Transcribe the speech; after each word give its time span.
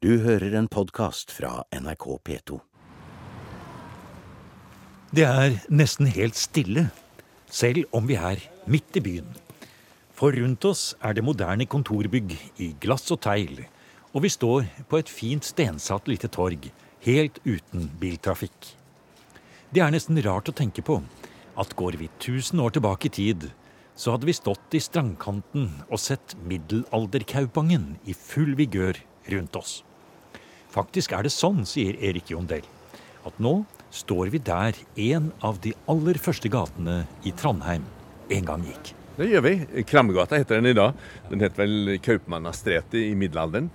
Du 0.00 0.14
hører 0.24 0.54
en 0.56 0.64
podkast 0.64 1.28
fra 1.28 1.58
NRK 1.76 2.04
P2. 2.24 2.56
Det 5.12 5.26
er 5.28 5.58
nesten 5.68 6.06
helt 6.08 6.38
stille, 6.40 6.86
selv 7.52 7.84
om 7.92 8.06
vi 8.08 8.16
er 8.16 8.40
midt 8.64 8.96
i 8.96 9.02
byen. 9.04 9.28
For 10.16 10.32
rundt 10.32 10.64
oss 10.64 10.94
er 11.04 11.18
det 11.18 11.24
moderne 11.26 11.66
kontorbygg 11.68 12.32
i 12.64 12.70
glass 12.80 13.12
og 13.12 13.20
tegl, 13.26 13.60
og 14.14 14.24
vi 14.24 14.30
står 14.32 14.70
på 14.88 15.02
et 15.02 15.12
fint 15.12 15.44
stensatt 15.44 16.08
lite 16.08 16.32
torg, 16.32 16.70
helt 17.04 17.42
uten 17.44 17.90
biltrafikk. 18.00 18.70
Det 19.68 19.84
er 19.84 19.92
nesten 19.92 20.22
rart 20.24 20.48
å 20.48 20.56
tenke 20.56 20.80
på 20.80 20.96
at 21.60 21.76
går 21.76 22.00
vi 22.00 22.08
1000 22.14 22.64
år 22.64 22.78
tilbake 22.78 23.12
i 23.12 23.14
tid, 23.18 23.50
så 23.92 24.16
hadde 24.16 24.32
vi 24.32 24.38
stått 24.40 24.72
i 24.72 24.80
strandkanten 24.80 25.68
og 25.90 26.00
sett 26.00 26.38
middelalderkaupangen 26.48 27.98
i 28.08 28.16
full 28.16 28.56
vigør 28.56 29.04
rundt 29.28 29.60
oss. 29.60 29.82
Faktisk 30.70 31.12
er 31.16 31.26
det 31.26 31.34
sånn, 31.34 31.64
sier 31.66 31.98
Erik 31.98 32.30
Jondell, 32.30 32.66
at 33.26 33.42
nå 33.42 33.60
står 33.90 34.30
vi 34.30 34.38
der 34.46 34.76
en 35.10 35.32
av 35.42 35.58
de 35.64 35.74
aller 35.90 36.18
første 36.22 36.50
gatene 36.52 37.02
i 37.26 37.34
Trondheim 37.34 37.84
en 38.30 38.46
gang 38.46 38.62
gikk. 38.62 38.92
Det 39.18 39.26
gjør 39.28 39.42
vi. 39.44 39.54
Krammegata 39.84 40.38
heter 40.38 40.60
den 40.60 40.70
i 40.70 40.76
dag. 40.78 40.94
Den 41.28 41.42
het 41.44 41.58
vel 41.58 41.96
Kaupmannastretet 42.00 42.94
i 43.02 43.10
middelalderen. 43.18 43.66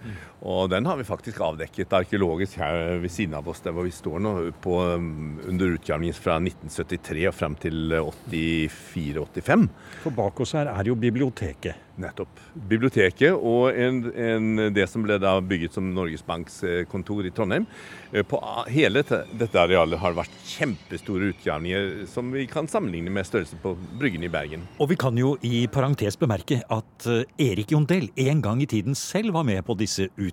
Og 0.43 0.69
den 0.69 0.85
har 0.85 0.99
vi 0.99 1.07
faktisk 1.07 1.39
avdekket 1.41 1.93
arkeologisk 1.95 2.59
her 2.61 2.99
ved 3.01 3.11
siden 3.13 3.37
av 3.37 3.47
oss, 3.49 3.63
der 3.63 3.73
hvor 3.75 3.87
vi 3.87 3.93
står 3.95 4.19
nå, 4.21 4.33
på, 4.61 4.75
um, 4.97 5.39
under 5.47 5.77
utgravningen 5.77 6.17
fra 6.17 6.37
1973 6.41 7.25
og 7.31 7.37
frem 7.37 7.55
til 7.61 7.95
84-85. 8.01 9.67
For 10.03 10.15
bak 10.15 10.43
oss 10.43 10.55
her 10.57 10.69
er 10.73 10.91
jo 10.91 10.99
biblioteket. 10.99 11.85
Nettopp. 11.95 12.39
Biblioteket 12.67 13.31
og 13.31 13.69
en, 13.71 14.01
en, 14.19 14.47
det 14.75 14.83
som 14.91 15.03
ble 15.05 15.15
da 15.21 15.37
bygget 15.39 15.77
som 15.77 15.87
Norges 15.95 16.25
Banks 16.27 16.57
eh, 16.67 16.81
kontor 16.91 17.23
i 17.23 17.31
Trondheim. 17.31 17.63
Eh, 18.11 18.25
på 18.27 18.39
hele 18.67 19.03
dette 19.05 19.61
arealet 19.61 20.01
har 20.01 20.11
det 20.11 20.19
vært 20.19 20.41
kjempestore 20.49 21.29
utgravninger 21.31 22.03
som 22.11 22.33
vi 22.35 22.43
kan 22.51 22.67
sammenligne 22.67 23.13
med 23.15 23.27
størrelsen 23.27 23.61
på 23.63 23.77
Bryggen 23.95 24.27
i 24.27 24.31
Bergen. 24.31 24.67
Og 24.83 24.91
vi 24.91 24.99
kan 24.99 25.15
jo 25.19 25.37
i 25.47 25.63
parentes 25.71 26.19
bemerke 26.19 26.59
at 26.67 27.07
eh, 27.07 27.23
Erik 27.47 27.71
Jondel 27.71 28.09
en 28.27 28.43
gang 28.43 28.63
i 28.65 28.69
tiden 28.75 28.97
selv 28.99 29.37
var 29.37 29.47
med 29.47 29.63
på 29.63 29.77
disse 29.79 30.09
utgravningene. 30.11 30.24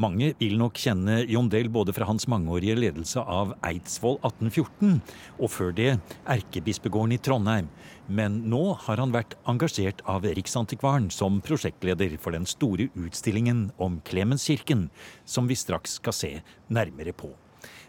Mange 0.00 0.32
vil 0.40 0.56
nok 0.58 0.78
kjenne 0.80 1.20
Jondell 1.30 1.68
både 1.70 1.94
fra 1.94 2.08
hans 2.08 2.26
mangeårige 2.30 2.74
ledelse 2.78 3.22
av 3.22 3.52
Eidsvoll 3.66 4.18
1814, 4.22 4.98
og 5.38 5.52
før 5.54 5.70
det 5.76 5.90
erkebispegården 6.26 7.14
i 7.14 7.20
Trondheim. 7.22 7.70
Men 8.08 8.42
nå 8.50 8.74
har 8.86 9.00
han 9.00 9.14
vært 9.14 9.36
engasjert 9.48 10.02
av 10.10 10.26
Riksantikvaren 10.26 11.10
som 11.14 11.38
prosjektleder 11.44 12.18
for 12.18 12.34
den 12.36 12.48
store 12.48 12.90
utstillingen 12.98 13.68
om 13.78 14.00
Klemenskirken, 14.04 14.88
som 15.24 15.48
vi 15.48 15.56
straks 15.58 16.00
skal 16.02 16.16
se 16.16 16.32
nærmere 16.68 17.14
på. 17.16 17.32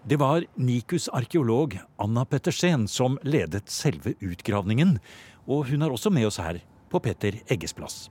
Det 0.05 0.19
var 0.21 0.45
Nikus 0.61 1.09
arkeolog 1.09 1.79
Anna 1.97 2.25
Pettersen 2.29 2.85
som 2.87 3.17
ledet 3.25 3.71
selve 3.73 4.13
utgravningen, 4.21 4.99
og 5.49 5.65
hun 5.71 5.81
er 5.81 5.93
også 5.93 6.11
med 6.13 6.27
oss 6.29 6.37
her 6.37 6.61
på 6.91 7.01
Petter 7.01 7.39
Egges 7.51 7.73
plass, 7.73 8.05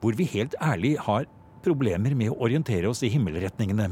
hvor 0.00 0.14
vi 0.16 0.28
helt 0.30 0.54
ærlig 0.62 0.94
har 1.02 1.26
problemer 1.64 2.14
med 2.16 2.32
å 2.32 2.40
orientere 2.46 2.90
oss 2.90 3.04
i 3.06 3.12
himmelretningene 3.12 3.90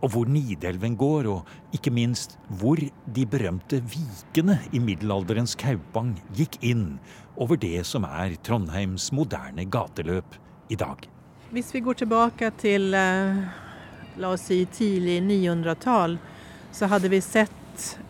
og 0.00 0.14
hvor 0.14 0.28
Nidelven 0.32 0.96
går, 0.96 1.28
og 1.28 1.76
ikke 1.76 1.92
minst 1.92 2.36
hvor 2.60 2.80
de 2.80 3.24
berømte 3.28 3.80
vikene 3.84 4.58
i 4.72 4.80
middelalderens 4.82 5.56
Kaupang 5.60 6.14
gikk 6.36 6.56
inn 6.64 6.94
over 7.40 7.60
det 7.60 7.84
som 7.88 8.06
er 8.08 8.36
Trondheims 8.44 9.10
moderne 9.16 9.66
gateløp 9.68 10.38
i 10.72 10.78
dag. 10.80 11.04
Hvis 11.50 11.72
vi 11.74 11.82
går 11.84 12.00
tilbake 12.00 12.52
til 12.60 12.94
eh, 12.94 13.40
la 14.20 14.32
oss 14.32 14.48
si 14.48 14.62
tidlig 14.72 15.18
900-tall, 15.26 16.16
så 16.72 16.88
hadde 16.90 17.10
vi 17.12 17.20
sett 17.24 17.56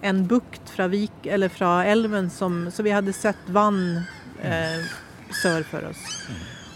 en 0.04 0.24
bukt 0.28 0.70
fra, 0.70 0.88
vik, 0.90 1.26
fra 1.54 1.84
elven 1.86 2.30
som, 2.30 2.66
Så 2.70 2.82
vi 2.82 2.90
hadde 2.90 3.12
sett 3.16 3.48
vann 3.48 4.02
eh, 4.42 4.82
sør 5.42 5.64
for 5.64 5.90
oss. 5.90 6.04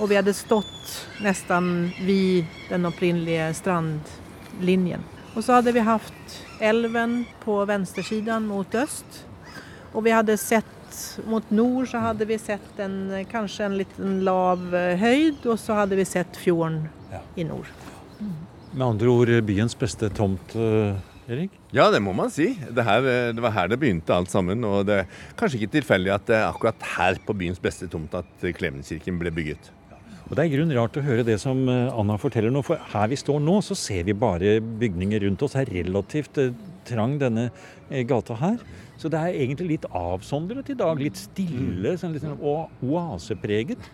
Og 0.05 0.11
vi 0.11 0.19
hadde 0.19 0.35
stått 0.37 0.91
nesten 1.25 1.87
ved 2.05 2.51
den 2.69 2.85
opprinnelige 2.85 3.47
strandlinjen. 3.57 5.01
Og 5.33 5.47
så 5.47 5.57
hadde 5.57 5.73
vi 5.73 5.81
hatt 5.81 6.35
elven 6.61 7.23
på 7.41 7.57
venstresiden 7.65 8.45
mot 8.45 8.77
øst. 8.77 9.23
Og 9.95 10.05
vi 10.05 10.13
hadde 10.13 10.37
sett 10.37 10.69
mot 11.27 11.49
nord 11.51 11.89
så 11.91 12.03
hadde 12.05 12.27
vi 12.29 12.37
sett 12.39 12.83
en, 12.83 13.09
kanskje 13.31 13.65
en 13.65 13.79
liten 13.81 14.21
lav 14.27 14.61
eh, 14.77 14.93
høyd, 15.01 15.41
og 15.49 15.57
så 15.59 15.81
hadde 15.81 15.97
vi 15.99 16.05
sett 16.07 16.37
fjorden 16.39 16.85
ja. 17.11 17.23
i 17.41 17.47
nord. 17.49 17.71
Mm. 18.21 18.37
Med 18.75 18.87
andre 18.87 19.11
ord 19.11 19.33
byens 19.49 19.75
beste 19.79 20.13
tomt, 20.15 20.55
eh, 20.55 20.95
Erik? 21.31 21.57
Ja, 21.75 21.89
det 21.91 22.03
må 22.05 22.13
man 22.15 22.31
si. 22.31 22.53
Det, 22.69 22.85
her, 22.87 23.09
eh, 23.11 23.31
det, 23.35 23.43
var 23.43 23.57
her 23.57 23.73
det 23.73 23.81
begynte 23.83 24.15
alt 24.15 24.31
sammen. 24.31 24.63
Og 24.69 24.85
det 24.87 25.01
er 25.01 25.23
kanskje 25.41 25.63
ikke 25.63 25.79
tilfeldig 25.81 26.15
at 26.15 26.29
det 26.31 26.39
er 26.39 26.51
akkurat 26.51 26.91
her 26.95 27.19
på 27.27 27.37
byens 27.43 27.63
beste 27.63 27.91
tomt 27.91 28.15
at 28.19 28.47
Klemenskirken 28.55 29.19
ble 29.19 29.35
bygget. 29.35 29.73
Og 30.25 30.37
Det 30.37 30.41
er 30.41 30.49
i 30.49 30.55
grunnen 30.55 30.77
rart 30.79 30.97
å 30.97 31.05
høre 31.05 31.25
det 31.27 31.37
som 31.43 31.67
eh, 31.69 31.91
Anna 31.93 32.17
forteller 32.21 32.53
nå, 32.53 32.63
for 32.65 32.81
her 32.95 33.11
vi 33.13 33.19
står 33.21 33.43
nå, 33.45 33.59
så 33.65 33.77
ser 33.77 34.07
vi 34.07 34.15
bare 34.17 34.57
bygninger 34.61 35.21
rundt 35.27 35.43
oss. 35.45 35.53
Det 35.53 35.67
er 35.67 35.83
relativt 35.85 36.41
eh, 36.41 36.55
trang, 36.89 37.19
denne 37.21 37.51
eh, 37.91 38.07
gata 38.09 38.39
her. 38.41 38.57
Så 38.97 39.11
det 39.13 39.21
er 39.21 39.37
egentlig 39.43 39.75
litt 39.75 39.85
avsondret 39.91 40.71
i 40.73 40.79
dag. 40.79 41.03
Litt 41.03 41.21
stille, 41.21 41.93
sånn 42.01 42.15
litt 42.17 42.25
sånn 42.25 42.41
oasepreget. 42.41 43.91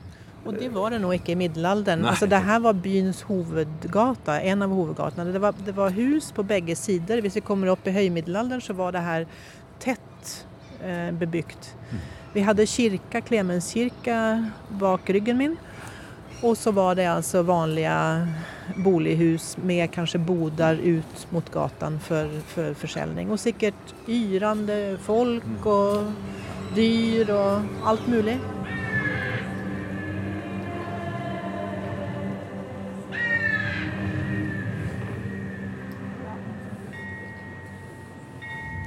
Og 0.47 0.55
det 0.57 0.71
var 0.73 0.95
det 0.95 1.01
nå 1.03 1.11
ikke 1.13 1.35
i 1.35 1.41
middelalderen. 1.43 2.07
Altså, 2.09 2.29
det 2.31 2.41
her 2.47 2.63
var 2.65 2.79
byens 2.81 3.25
hovedgata, 3.29 4.39
en 4.41 4.65
av 4.65 4.73
hovedgatene. 4.73 5.35
Det 5.35 5.43
var, 5.43 5.59
det 5.67 5.75
var, 5.77 5.93
hus 5.97 6.31
på 6.37 6.45
begge 6.47 6.77
sider. 6.79 7.21
Hvis 7.25 7.37
vi 7.41 7.45
kommer 7.45 7.73
opp 7.75 7.85
i 7.91 7.95
høymiddelalderen, 7.97 8.63
så 8.65 8.77
var 8.79 8.95
det 8.97 9.03
her 9.05 9.27
tett 9.83 10.33
eh, 10.79 11.11
bebygd. 11.21 11.75
Mm. 11.91 12.07
Vi 12.31 12.47
hadde 12.47 12.69
kirka, 12.71 13.21
Klemenskirka, 13.27 14.21
bak 14.81 15.11
ryggen 15.11 15.41
min. 15.41 15.59
Og 16.43 16.56
så 16.56 16.71
var 16.73 16.95
det 16.97 17.05
altså 17.05 17.43
vanlige 17.45 17.97
bolighus 18.81 19.56
med 19.61 19.91
kanskje 19.93 20.23
boder 20.25 20.78
ut 20.81 21.27
mot 21.34 21.51
gatan 21.53 21.99
for, 22.01 22.31
for 22.49 22.73
forsäljning. 22.81 23.28
Og 23.31 23.41
sikkert 23.41 23.93
yrende 24.09 24.97
folk 25.05 25.67
og 25.69 26.09
dyr 26.77 27.34
og 27.34 27.84
alt 27.93 28.09
mulig. 28.09 28.39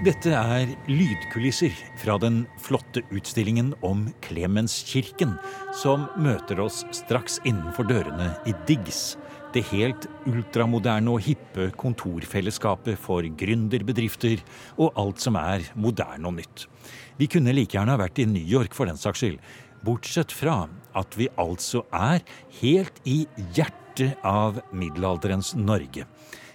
Dette 0.04 0.34
er 0.36 0.68
lydkulisser 0.90 1.72
fra 2.02 2.18
den 2.20 2.42
flotte 2.60 3.06
utstillingen 3.16 3.70
om 3.88 4.02
Klemenskirken, 4.26 5.38
som 5.80 6.10
møter 6.20 6.60
oss 6.60 6.82
straks 6.92 7.38
innenfor 7.48 7.88
dørene 7.88 8.34
i 8.50 8.52
Diggs, 8.68 9.14
det 9.56 9.64
helt 9.70 10.10
ultramoderne 10.28 11.14
og 11.14 11.24
hippe 11.24 11.70
kontorfellesskapet 11.80 13.00
for 13.00 13.24
gründerbedrifter 13.24 14.44
og 14.76 14.92
alt 15.00 15.24
som 15.24 15.40
er 15.40 15.64
moderne 15.80 16.28
og 16.28 16.36
nytt. 16.42 16.68
Vi 17.16 17.32
kunne 17.32 17.56
like 17.56 17.78
gjerne 17.78 17.96
vært 18.02 18.20
i 18.20 18.28
New 18.28 18.44
York 18.44 18.76
for 18.76 18.92
den 18.92 19.00
saks 19.00 19.24
skyld, 19.24 19.40
bortsett 19.88 20.36
fra 20.36 20.66
at 21.00 21.16
vi 21.16 21.32
altså 21.40 21.86
er 21.96 22.28
helt 22.60 23.00
i 23.08 23.22
hjertet 23.56 24.20
av 24.28 24.60
middelalderens 24.76 25.56
Norge. 25.56 26.10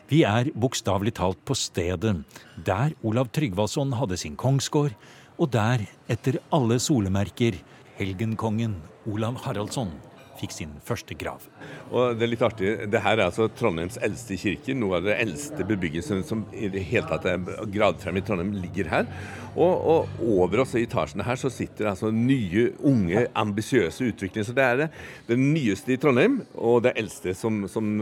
Vi 0.09 0.23
er 0.25 0.49
bokstavelig 0.57 1.13
talt 1.19 1.41
på 1.45 1.53
stedet 1.53 2.15
der 2.65 2.95
Olav 3.05 3.29
Tryggvason 3.29 3.93
hadde 3.93 4.17
sin 4.17 4.37
kongsgård, 4.41 4.95
og 5.39 5.53
der, 5.53 5.85
etter 6.09 6.41
alle 6.53 6.79
solemerker, 6.81 7.59
helgenkongen 7.99 8.79
Olav 9.07 9.37
Haraldsson 9.45 9.93
fikk 10.39 10.55
sin 10.55 10.75
første 10.87 11.17
grav. 11.19 11.45
Og 11.91 12.19
det 12.19 12.27
er 12.27 12.33
litt 12.33 12.45
artig, 12.45 12.71
det 12.93 13.03
her 13.05 13.17
er 13.17 13.27
altså 13.27 13.49
Trondheims 13.59 13.99
eldste 14.05 14.39
kirke. 14.41 14.77
Noe 14.77 15.01
av 15.01 15.09
det 15.09 15.17
eldste 15.23 15.67
bebyggelsen 15.69 16.23
som 16.27 16.45
i 16.53 16.71
det 16.73 16.85
hele 16.91 17.09
tatt 17.11 17.27
er 17.29 17.43
gravd 17.75 18.03
frem 18.05 18.21
i 18.21 18.25
Trondheim, 18.25 18.55
ligger 18.63 18.91
her. 18.93 19.11
Og, 19.59 19.75
og, 19.91 20.15
over 20.39 20.63
oss 20.63 20.77
i 20.79 20.85
etasjene 20.87 21.27
her 21.27 21.41
så 21.41 21.51
sitter 21.53 21.91
altså 21.91 22.13
nye, 22.15 22.69
unge, 22.87 23.27
ambisiøse 23.39 24.13
utviklinger. 24.13 24.47
Så 24.49 24.57
det 24.57 24.67
er 24.67 24.83
det, 24.85 24.89
det 25.31 25.39
nyeste 25.41 25.95
i 25.95 26.01
Trondheim, 26.01 26.41
og 26.55 26.83
det 26.87 26.95
eldste 27.01 27.35
som, 27.39 27.65
som, 27.71 27.95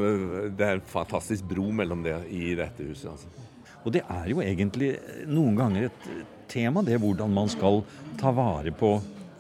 Det 0.57 0.67
er 0.67 0.79
en 0.79 0.89
fantastisk 0.91 1.47
bro 1.49 1.71
mellom 1.73 2.05
det 2.05 2.19
i 2.35 2.55
dette 2.59 2.87
huset. 2.87 3.11
altså. 3.15 3.47
Og 3.87 3.93
det 3.95 4.03
er 4.11 4.33
jo 4.33 4.43
egentlig 4.43 4.97
noen 5.31 5.55
ganger 5.59 5.87
et 5.87 6.09
tema, 6.51 6.83
det 6.83 6.99
hvordan 7.03 7.31
man 7.33 7.51
skal 7.51 7.85
ta 8.19 8.33
vare 8.35 8.73
på 8.75 8.97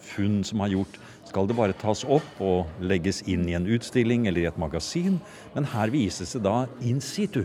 funn 0.06 0.42
som 0.46 0.62
har 0.62 0.70
gjort 0.70 1.00
skal 1.26 1.48
det 1.48 1.56
bare 1.58 1.76
tas 1.76 2.04
opp 2.04 2.40
og 2.42 2.80
legges 2.80 3.22
inn 3.28 3.46
i 3.48 3.56
en 3.58 3.66
utstilling 3.66 4.26
eller 4.26 4.44
i 4.44 4.48
et 4.50 4.60
magasin, 4.60 5.18
men 5.54 5.68
her 5.74 5.92
vises 5.92 6.36
det 6.36 6.44
da 6.46 6.64
in 6.80 7.00
situ. 7.04 7.44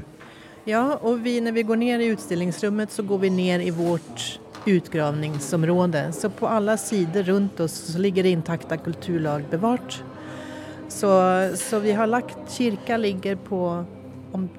Ja, 0.69 0.99
og 1.01 1.23
vi, 1.25 1.39
når 1.41 1.55
vi 1.57 1.65
går 1.65 1.79
ned 1.81 2.03
i 2.05 2.11
utstillingsrommet, 2.13 2.93
så 2.93 3.03
går 3.03 3.23
vi 3.23 3.31
ned 3.33 3.65
i 3.65 3.73
vårt 3.73 4.39
utgravningsområde. 4.69 6.11
Så 6.13 6.29
på 6.29 6.47
alle 6.47 6.77
sider 6.77 7.23
rundt 7.23 7.59
oss 7.59 7.95
ligger 7.97 8.23
det 8.23 8.35
intakte 8.37 8.77
kulturlag 8.77 9.47
bevart. 9.49 10.03
Så, 10.87 11.09
så 11.57 11.79
vi 11.79 11.91
har 11.91 12.07
lagt 12.07 12.37
Kirka 12.51 12.97
ligger 12.97 13.35
på 13.35 13.85
om 14.31 14.49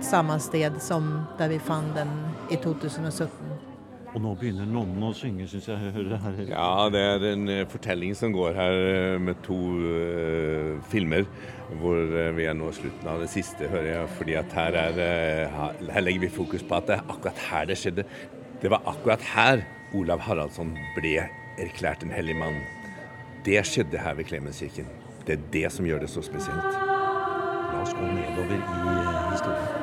samme 0.00 0.38
sted 0.40 0.72
som 0.80 1.24
der 1.38 1.48
vi 1.48 1.58
fann 1.58 1.94
den 1.94 2.08
i 2.50 2.56
2017. 2.56 3.49
Og 4.10 4.18
nå 4.18 4.32
begynner 4.34 4.66
nonnen 4.66 5.04
å 5.06 5.12
synge, 5.14 5.46
syns 5.46 5.68
jeg 5.70 5.78
jeg 5.86 5.94
hører 5.94 6.18
her. 6.24 6.38
Ja, 6.48 6.88
det 6.90 7.00
er 7.12 7.26
en 7.28 7.44
eh, 7.52 7.66
fortelling 7.70 8.16
som 8.18 8.32
går 8.34 8.56
her 8.58 8.78
eh, 8.88 9.18
med 9.22 9.38
to 9.46 9.58
uh, 9.78 10.80
filmer. 10.90 11.28
Hvor 11.78 12.00
vi 12.34 12.48
er 12.50 12.56
nå 12.58 12.72
i 12.72 12.74
slutten 12.74 13.06
av 13.06 13.20
det 13.22 13.28
siste, 13.30 13.68
hører 13.70 13.92
jeg. 13.92 14.08
Fordi 14.16 14.34
her, 14.34 14.78
er, 14.80 14.96
eh, 15.04 15.60
her, 15.86 16.02
legger 16.02 16.24
vi 16.24 16.32
fokus 16.40 16.64
på 16.66 16.80
at 16.80 16.88
det 16.88 16.96
er 16.96 17.04
akkurat 17.14 17.44
her 17.46 17.68
det 17.70 17.78
skjedde. 17.78 18.06
Det 18.60 18.72
var 18.72 18.82
akkurat 18.90 19.22
her 19.30 19.62
Olav 19.94 20.24
Haraldsson 20.26 20.74
ble 20.96 21.28
erklært 21.62 22.02
en 22.02 22.14
hellig 22.14 22.34
mann. 22.40 22.58
Det 23.46 23.62
skjedde 23.68 24.02
her 24.02 24.18
ved 24.18 24.26
Klemenskirken. 24.26 24.90
Det 25.22 25.38
er 25.38 25.46
det 25.54 25.70
som 25.76 25.86
gjør 25.86 26.02
det 26.02 26.10
så 26.10 26.24
spesielt. 26.26 26.80
La 27.70 27.84
oss 27.84 27.94
gå 27.94 28.10
nedover 28.10 28.58
i 28.58 29.30
historien. 29.30 29.79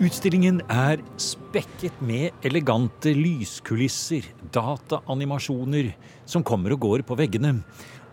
Utstillingen 0.00 0.62
er 0.72 1.02
spekket 1.20 1.98
med 2.00 2.32
elegante 2.48 3.10
lyskulisser, 3.12 4.24
dataanimasjoner 4.48 5.90
som 6.24 6.40
kommer 6.40 6.72
og 6.72 6.80
går 6.86 7.04
på 7.04 7.18
veggene. 7.20 7.58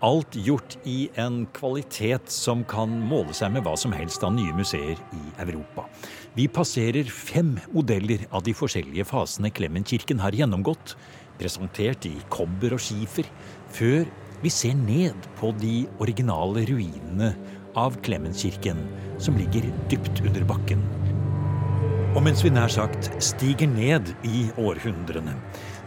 Alt 0.04 0.36
gjort 0.36 0.76
i 0.84 0.98
en 1.16 1.46
kvalitet 1.56 2.28
som 2.34 2.66
kan 2.68 2.92
måle 3.08 3.32
seg 3.32 3.56
med 3.56 3.64
hva 3.64 3.78
som 3.80 3.96
helst 3.96 4.28
av 4.28 4.36
nye 4.36 4.52
museer 4.60 5.00
i 5.16 5.24
Europa. 5.46 5.88
Vi 6.36 6.50
passerer 6.52 7.08
fem 7.08 7.56
modeller 7.72 8.28
av 8.36 8.44
de 8.44 8.52
forskjellige 8.52 9.08
fasene 9.08 9.56
Clemenkirken 9.56 10.20
har 10.20 10.36
gjennomgått, 10.36 10.98
presentert 11.40 12.04
i 12.12 12.18
kobber 12.28 12.76
og 12.76 12.84
skifer, 12.84 13.32
før 13.72 14.04
vi 14.44 14.52
ser 14.52 14.76
ned 14.76 15.32
på 15.40 15.56
de 15.64 15.86
originale 16.04 16.68
ruinene 16.68 17.32
av 17.80 17.96
Clemenskirken, 18.04 18.90
som 19.24 19.40
ligger 19.40 19.72
dypt 19.88 20.26
under 20.28 20.52
bakken. 20.52 20.84
Og 22.18 22.24
mens 22.26 22.40
vi 22.42 22.50
nær 22.50 22.72
sagt 22.74 23.12
stiger 23.22 23.70
ned 23.70 24.08
i 24.26 24.48
århundrene, 24.58 25.36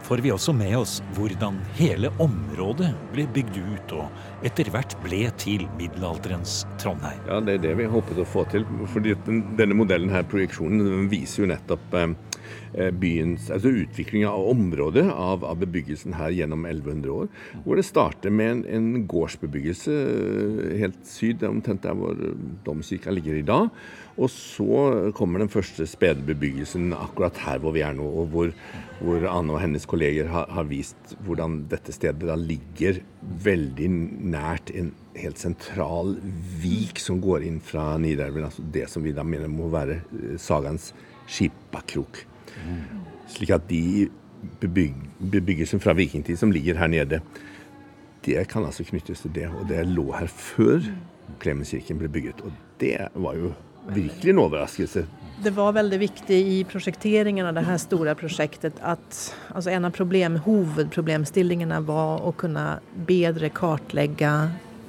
får 0.07 0.21
vi 0.23 0.31
også 0.31 0.53
med 0.55 0.77
oss 0.77 0.93
hvordan 1.17 1.57
hele 1.75 2.07
området 2.23 2.93
ble 3.11 3.25
bygd 3.35 3.57
ut 3.59 3.91
og 3.97 4.21
etter 4.47 4.69
hvert 4.73 4.95
ble 5.03 5.21
til 5.41 5.67
middelalderens 5.77 6.61
Trondheim. 6.81 7.21
Ja, 7.29 7.39
det 7.45 7.59
er 7.59 7.63
det 7.67 7.77
vi 7.81 7.89
håpet 7.91 8.21
å 8.21 8.27
få 8.27 8.45
til. 8.51 8.65
fordi 8.93 9.15
den, 9.27 9.43
Denne 9.59 9.77
modellen 9.77 10.13
her, 10.13 10.25
projeksjonen, 10.27 11.07
viser 11.11 11.43
jo 11.43 11.51
nettopp 11.51 11.95
eh, 11.95 12.91
byens, 12.97 13.49
altså 13.53 13.73
utviklinga 13.83 14.31
av 14.31 14.49
området, 14.53 15.05
av, 15.11 15.45
av, 15.45 15.59
bebyggelsen 15.61 16.17
her 16.17 16.33
gjennom 16.33 16.65
1100 16.65 17.13
år. 17.13 17.31
Hvor 17.65 17.77
det 17.77 17.87
starter 17.87 18.33
med 18.33 18.51
en, 18.55 18.63
en 18.65 19.07
gårdsbebyggelse 19.11 19.97
eh, 20.01 20.77
helt 20.81 21.01
syd, 21.07 21.45
omtrent 21.47 21.85
der 21.85 21.97
hvor 21.97 22.17
domkirka 22.65 23.13
ligger 23.13 23.37
i 23.37 23.45
dag. 23.45 23.69
Og 24.19 24.29
så 24.29 25.11
kommer 25.15 25.41
den 25.41 25.51
første 25.51 25.85
spede 25.87 26.25
bebyggelsen 26.27 26.91
akkurat 26.97 27.37
her 27.45 27.61
hvor 27.63 27.75
vi 27.75 27.83
er 27.85 27.95
nå, 27.95 28.05
og 28.05 28.33
hvor, 28.33 28.51
hvor 28.99 29.23
Anne 29.31 29.55
og 29.55 29.61
hennes 29.63 29.87
kolleger 29.89 30.27
har, 30.31 30.49
har, 30.51 30.67
vist 30.69 31.15
hvordan 31.25 31.61
dette 31.71 31.95
stedet 31.95 32.27
da 32.27 32.35
ligger 32.37 32.99
veldig 33.21 33.89
nært 34.31 34.71
en 34.75 34.91
helt 35.17 35.39
sentral 35.41 36.15
vik 36.61 36.99
som 37.01 37.19
går 37.23 37.45
inn 37.47 37.59
fra 37.63 37.93
Nidelven. 38.01 38.47
Altså 38.47 38.65
det 38.73 38.87
som 38.91 39.03
vi 39.05 39.13
da 39.15 39.25
mener 39.27 39.51
må 39.51 39.69
være 39.73 40.01
sagaens 40.41 40.91
skipbakrok. 41.31 42.23
Slik 43.31 43.53
at 43.55 43.67
de 43.69 44.09
bebyg 44.61 44.95
bebyggelsen 45.21 45.81
fra 45.83 45.93
vikingtid 45.93 46.39
som 46.39 46.51
ligger 46.51 46.79
her 46.81 46.89
nede, 46.89 47.21
det 48.25 48.47
kan 48.49 48.65
altså 48.65 48.85
knyttes 48.87 49.21
til 49.21 49.33
det. 49.35 49.47
Og 49.49 49.67
det 49.69 49.85
lå 49.87 50.11
her 50.17 50.27
før 50.27 50.81
Klemenskirken 51.39 51.99
ble 52.01 52.09
bygget. 52.11 52.41
Og 52.43 52.51
det 52.81 52.97
var 53.15 53.37
jo 53.37 53.53
virkelig 53.87 54.29
en 54.29 54.39
overraskelse. 54.39 55.05
Det 55.41 55.51
var 55.55 55.73
veldig 55.73 55.97
viktig 55.99 56.37
i 56.37 56.57
prosjekteringen 56.69 57.47
av 57.49 57.55
det 57.57 57.63
her 57.65 57.79
store 57.81 58.13
prosjektet 58.15 58.77
at 58.85 59.21
altså 59.49 59.71
en 59.73 59.87
av 59.89 59.95
problem, 59.95 60.37
hovedproblemstillingene 60.45 61.79
var 61.87 62.21
å 62.21 62.33
kunne 62.37 62.65
bedre 63.09 63.49
kartlegge 63.49 64.33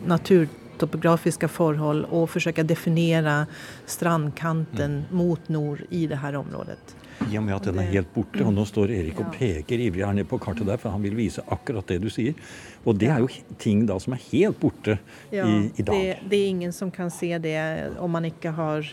naturtopografiske 0.04 1.48
forhold 1.48 2.04
og 2.10 2.28
forsøke 2.34 2.66
å 2.66 2.68
definere 2.68 3.46
strandkanten 3.88 5.06
mm. 5.06 5.14
mot 5.16 5.48
nord 5.48 5.86
i 5.88 6.04
det 6.10 6.20
her 6.20 6.36
området. 6.36 6.98
I 7.30 7.38
og 7.38 7.44
med 7.46 7.54
at 7.56 7.66
den 7.68 7.80
er 7.82 7.90
helt 7.92 8.10
borte, 8.14 8.42
og 8.44 8.52
nå 8.54 8.64
står 8.68 8.92
Erik 8.96 9.20
og 9.22 9.30
peker 9.34 9.80
ivrig 9.80 10.04
her 10.06 10.14
nede 10.16 10.28
på 10.28 10.38
kartet 10.42 10.68
der, 10.68 10.80
for 10.80 10.94
han 10.94 11.02
vil 11.04 11.16
vise 11.18 11.44
akkurat 11.52 11.88
det 11.88 12.00
du 12.02 12.08
sier. 12.12 12.36
Og 12.84 12.98
det 12.98 13.10
er 13.12 13.22
jo 13.22 13.30
ting 13.62 13.84
da 13.88 13.98
som 14.02 14.16
er 14.16 14.22
helt 14.30 14.58
borte 14.60 14.98
ja, 15.30 15.46
i, 15.46 15.68
i, 15.76 15.82
dag. 15.82 15.92
Det, 15.94 16.16
det, 16.30 16.40
er 16.40 16.54
ingen 16.54 16.72
som 16.76 16.90
kan 16.94 17.12
se 17.12 17.30
det 17.42 17.58
om 18.02 18.10
man 18.12 18.26
ikke 18.28 18.54
har 18.56 18.88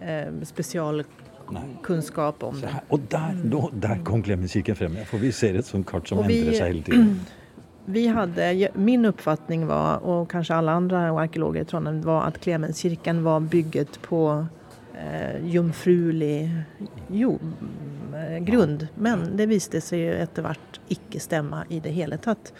eh, 0.00 0.32
spesialkunnskap 0.48 2.42
om 2.48 2.58
det. 2.60 2.72
Og 2.88 3.06
der, 3.12 3.38
då, 3.44 3.70
der 3.72 4.02
kom 4.04 4.22
Klemenskirken 4.22 4.76
frem, 4.76 4.98
for 5.06 5.22
vi 5.22 5.32
ser 5.32 5.60
et 5.60 5.68
sånt 5.68 5.88
kart 5.88 6.08
som 6.10 6.24
endrer 6.24 6.58
seg 6.58 6.74
hele 6.74 6.84
tiden. 6.90 7.14
Vi 7.84 8.06
hadde, 8.06 8.68
min 8.78 9.08
oppfatning 9.08 9.64
var, 9.66 10.04
og 10.06 10.28
kanskje 10.30 10.54
alle 10.54 10.70
andre 10.70 11.00
arkeologer 11.18 11.64
i 11.64 11.66
Trondheim, 11.66 11.98
var 12.06 12.28
at 12.28 12.38
Klemenskirken 12.38 13.24
var 13.24 13.42
bygget 13.50 13.98
på 14.04 14.20
eh, 15.02 15.46
jomfruelig 15.52 16.50
jo, 17.12 17.34
eh, 18.16 18.38
grunn. 18.46 18.78
Men 18.96 19.24
det 19.36 19.48
viste 19.50 19.82
seg 19.84 20.04
jo 20.04 20.14
etter 20.22 20.46
hvert 20.46 20.80
ikke 20.92 21.20
stemme 21.22 21.62
i 21.72 21.80
det 21.82 21.92
hele 21.96 22.18
tatt. 22.22 22.52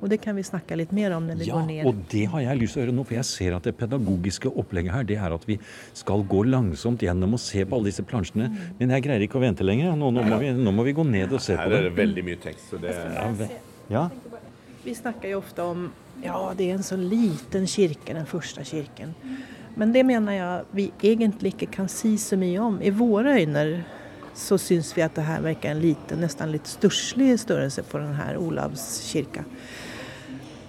Og 0.00 0.10
det 0.12 0.18
kan 0.22 0.36
vi 0.36 0.44
snakke 0.46 0.76
litt 0.78 0.92
mer 0.96 1.14
om 1.16 1.26
når 1.28 1.40
vi 1.40 1.48
ja, 1.48 1.56
går 1.56 1.66
ned. 1.68 1.80
Ja, 1.80 1.90
og 1.90 2.02
det 2.12 2.24
har 2.32 2.44
jeg 2.44 2.60
lyst 2.60 2.76
til 2.76 2.82
å 2.82 2.84
gjøre 2.84 2.96
nå, 2.98 3.06
for 3.08 3.18
jeg 3.18 3.28
ser 3.30 3.56
at 3.56 3.68
det 3.68 3.74
pedagogiske 3.80 4.52
opplegget 4.52 4.94
her, 4.94 5.06
det 5.08 5.18
er 5.18 5.36
at 5.36 5.46
vi 5.48 5.58
skal 5.96 6.24
gå 6.28 6.42
langsomt 6.50 7.04
gjennom 7.06 7.38
og 7.38 7.42
se 7.42 7.64
på 7.64 7.78
alle 7.78 7.92
disse 7.92 8.06
plansjene. 8.06 8.50
Men 8.80 8.96
jeg 8.96 9.06
greier 9.06 9.26
ikke 9.26 9.40
å 9.40 9.44
vente 9.44 9.66
lenger. 9.66 9.94
Nå, 9.96 10.10
nå, 10.14 10.26
må, 10.26 10.40
vi, 10.42 10.52
nå 10.56 10.74
må, 10.74 10.86
vi, 10.86 10.96
gå 10.96 11.06
ned 11.08 11.32
og 11.32 11.42
se 11.42 11.56
her 11.56 11.64
på 11.64 11.72
det. 11.72 11.78
Her 11.80 11.86
er 11.86 11.90
det 11.90 12.00
veldig 12.02 12.26
mye 12.30 12.42
tekst. 12.48 12.68
Så 12.72 12.82
det 12.82 12.96
er... 12.96 13.56
Ja. 13.92 14.08
Vi 14.82 14.94
snakker 14.94 15.30
jo 15.30 15.38
ofte 15.42 15.64
om 15.66 15.86
ja, 16.22 16.38
det 16.56 16.70
er 16.70 16.78
en 16.78 16.86
så 16.86 16.96
liten 16.96 17.66
kirke, 17.66 18.14
den 18.14 18.26
første 18.26 18.64
kirken. 18.64 19.14
Men 19.76 19.92
det 19.92 20.06
mener 20.08 20.32
jeg 20.32 20.64
vi 20.72 20.86
egentlig 21.04 21.52
ikke 21.54 21.68
kan 21.80 21.88
si 21.92 22.14
så 22.20 22.38
mye 22.40 22.60
om. 22.64 22.78
I 22.80 22.94
våre 22.94 23.36
øyne 23.42 23.66
så 24.36 24.58
syns 24.60 24.92
vi 24.96 25.04
at 25.04 25.16
det 25.16 25.26
her 25.26 25.44
virker 25.44 25.72
en 25.72 25.82
liten, 25.82 26.20
nesten 26.20 26.52
litt 26.52 26.68
stusslig 26.68 27.34
størrelse 27.40 27.84
på 27.88 28.00
denne 28.00 28.30
Olavskirka. 28.40 29.44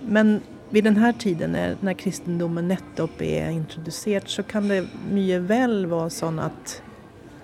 Men 0.07 0.39
ved 0.71 0.87
denne 0.87 1.13
tiden, 1.19 1.55
når, 1.55 1.77
når 1.83 1.99
kristendommen 1.99 2.67
nettopp 2.71 3.21
er 3.23 3.51
introdusert, 3.55 4.27
så 4.31 4.43
kan 4.47 4.67
det 4.71 4.81
mye 5.11 5.39
vel 5.47 5.85
være 5.91 6.11
sånn 6.15 6.39
at 6.43 6.77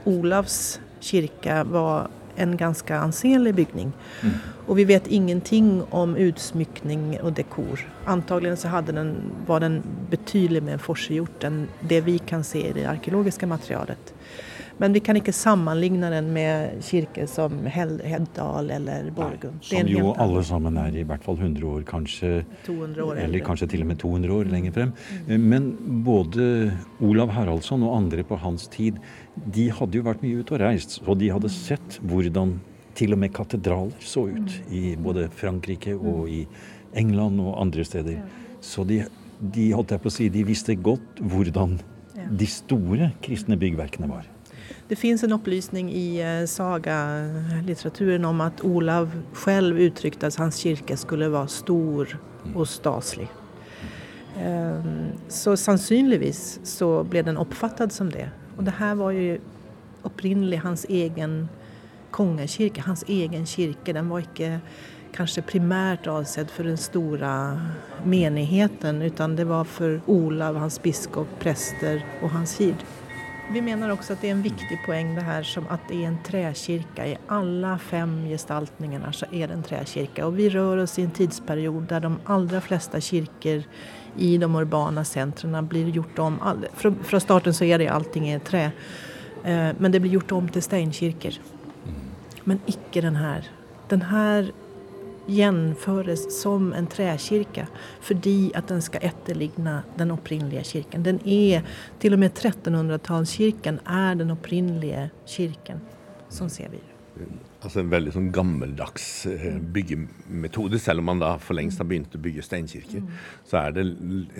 Olavs 0.07 0.79
kirke 1.03 1.61
var 1.71 2.11
en 2.35 2.57
ganske 2.57 2.95
anselig 2.97 3.55
bygning. 3.55 3.91
Mm. 4.23 4.37
Og 4.67 4.77
vi 4.79 4.87
vet 4.89 5.07
ingenting 5.07 5.83
om 5.91 6.15
utsmykning 6.15 7.19
og 7.21 7.35
dekor. 7.37 7.83
Antagelig 8.07 8.57
så 8.63 8.81
den, 8.87 9.13
var 9.47 9.59
den 9.59 9.81
betydelig 10.09 10.63
mer 10.63 10.81
forseggjort 10.81 11.43
enn 11.43 11.67
det 11.81 12.03
vi 12.07 12.17
kan 12.19 12.43
se 12.43 12.63
i 12.69 12.73
det 12.73 12.87
arkeologiske 12.89 13.47
materialet. 13.47 14.13
Men 14.77 14.93
vi 14.93 14.99
kan 15.05 15.17
ikke 15.17 15.33
sammenligne 15.35 16.09
den 16.09 16.31
med 16.33 16.81
kirker 16.83 17.27
som 17.29 17.59
Heddal 17.69 18.71
eller 18.73 19.11
Borgund. 19.13 19.61
Som 19.61 19.89
jo 19.89 20.13
alle 20.17 20.41
sammen 20.45 20.79
er 20.81 20.95
i 20.97 21.05
hvert 21.07 21.23
fall 21.25 21.37
100 21.37 21.67
år, 21.69 21.83
kanskje. 21.87 22.31
200 22.65 23.05
år 23.05 23.21
eller 23.23 23.45
kanskje 23.45 23.69
til 23.75 23.85
og 23.85 23.91
med 23.91 24.01
200 24.01 24.33
år 24.33 24.49
lenger 24.49 24.73
frem. 24.75 24.95
Mm. 25.27 25.45
Men 25.53 25.69
både 26.05 26.47
Olav 27.05 27.35
Haraldsson 27.35 27.85
og 27.85 27.97
andre 27.99 28.25
på 28.25 28.39
hans 28.41 28.65
tid 28.73 28.97
de 29.35 29.69
hadde 29.73 29.97
jo 29.97 30.05
vært 30.05 30.21
mye 30.23 30.43
ute 30.43 30.55
og 30.55 30.61
reist, 30.61 30.99
og 31.07 31.17
de 31.21 31.31
hadde 31.33 31.51
sett 31.51 31.97
hvordan 32.05 32.57
til 32.97 33.15
og 33.15 33.21
med 33.23 33.33
katedraler 33.33 34.05
så 34.05 34.27
ut. 34.29 34.57
I 34.69 34.95
både 35.01 35.27
Frankrike 35.33 35.95
og 35.97 36.29
i 36.29 36.43
England 36.93 37.41
og 37.41 37.57
andre 37.61 37.85
steder. 37.87 38.21
Så 38.61 38.85
de, 38.87 39.01
de 39.39 39.71
holdt 39.73 39.95
jeg 39.95 40.03
på 40.03 40.11
å 40.11 40.13
si, 40.13 40.29
de 40.29 40.45
visste 40.45 40.77
godt 40.77 41.19
hvordan 41.19 41.79
de 42.13 42.47
store 42.47 43.11
kristne 43.23 43.57
byggverkene 43.59 44.09
var. 44.09 44.29
Det 44.87 44.97
fins 44.99 45.23
en 45.25 45.33
opplysning 45.35 45.89
i 45.91 46.21
uh, 46.21 46.43
sagalitteraturen 46.49 48.25
om 48.27 48.43
at 48.45 48.61
Olav 48.67 49.11
selv 49.43 49.79
uttrykte 49.81 50.29
at 50.29 50.37
hans 50.39 50.59
kirke 50.63 50.97
skulle 50.99 51.31
være 51.33 51.51
stor 51.51 52.13
og 52.53 52.67
staselig. 52.69 53.29
Um, 54.33 55.13
så 55.29 55.53
sannsynligvis 55.59 56.59
så 56.67 57.03
ble 57.07 57.21
den 57.25 57.39
oppfattet 57.41 57.93
som 57.95 58.09
det. 58.13 58.29
Og 58.57 58.65
det 58.65 58.77
her 58.79 58.95
var 58.99 59.11
jo 59.15 59.37
opprinnelig 60.03 60.59
hans 60.63 60.85
egen 60.89 61.47
kongekirke, 62.13 62.83
hans 62.85 63.03
egen 63.09 63.45
kirke. 63.49 63.93
Den 63.95 64.09
var 64.11 64.25
ikke 64.25 64.59
kanskje 65.13 65.45
primært 65.45 66.07
avsett 66.09 66.51
for 66.51 66.67
den 66.67 66.77
store 66.77 67.31
menigheten, 68.05 69.01
utan 69.05 69.37
det 69.37 69.45
var 69.49 69.67
for 69.69 70.01
Olav, 70.09 70.57
hans 70.61 70.79
biskop, 70.81 71.29
prester 71.41 72.01
og 72.21 72.33
hans 72.33 72.57
hird. 72.61 72.81
Vi 73.51 73.61
mener 73.61 73.91
også 73.91 74.15
at 74.15 74.21
det 74.23 74.29
er 74.29 74.35
en 74.37 74.43
viktig 74.45 74.77
poeng 74.85 75.11
det 75.17 75.25
her 75.27 75.43
som 75.47 75.65
at 75.73 75.83
det 75.89 75.97
er 75.99 76.09
en 76.09 76.19
trekirke. 76.25 77.07
I 77.11 77.17
alle 77.33 77.73
fem 77.83 78.13
gestaltningene 78.29 79.11
så 79.13 79.27
er 79.31 79.49
det 79.49 79.57
en 79.57 79.65
trekirke. 79.65 80.23
Og 80.23 80.37
vi 80.37 80.47
rör 80.53 80.83
oss 80.85 80.95
i 80.97 81.03
en 81.03 81.11
tidsperiod 81.13 81.89
der 81.91 82.05
de 82.05 82.13
aller 82.31 82.63
fleste 82.63 83.01
kirker 83.03 83.65
i 84.15 84.37
de 84.37 84.47
urbana 84.47 85.03
centrene 85.03 85.63
blir 85.67 85.91
gjort 85.91 86.19
om. 86.23 86.39
Fra, 86.79 86.93
fra 87.03 87.19
starten 87.19 87.53
så 87.53 87.67
er 87.67 87.83
det 87.83 87.91
allting 87.91 88.29
i 88.31 88.39
tre. 88.39 88.69
Eh, 89.43 89.69
men 89.77 89.91
det 89.91 89.99
blir 89.99 90.15
gjort 90.17 90.31
om 90.39 90.47
til 90.49 90.63
steinkirker. 90.63 91.39
Men 92.47 92.63
ikke 92.67 93.03
den 93.03 93.19
her. 93.19 93.47
Den 93.91 94.07
her 94.07 94.53
gjenføres 95.27 96.25
som 96.35 96.71
en 96.75 96.87
trekirke 96.91 97.67
fordi 98.03 98.51
at 98.57 98.69
den 98.71 98.83
skal 98.83 99.05
etterligne 99.09 99.81
den 99.99 100.13
opprinnelige 100.15 100.65
kirken. 100.75 101.05
Den 101.05 101.21
er, 101.25 101.63
til 101.99 102.17
og 102.17 102.23
med 102.23 102.33
1300-tallskirken 102.33 103.83
er 103.87 104.19
den 104.19 104.33
opprinnelige 104.35 105.09
kirken. 105.29 105.83
Sånn 106.33 106.51
ser 106.51 106.71
vi 106.73 106.81
det. 106.81 106.93
Altså 107.63 107.79
En 107.79 107.91
veldig 107.91 108.11
sånn 108.15 108.31
gammeldags 108.33 109.05
eh, 109.29 109.59
byggemetode. 109.75 110.79
Selv 110.81 111.03
om 111.03 111.07
man 111.11 111.21
da 111.21 111.35
for 111.39 111.55
lengst 111.55 111.79
har 111.79 111.87
begynt 111.87 112.15
å 112.17 112.21
bygge 112.21 112.43
steinkirker, 112.43 113.03
mm. 113.05 113.11
så 113.47 113.59
er 113.61 113.75
det 113.77 113.85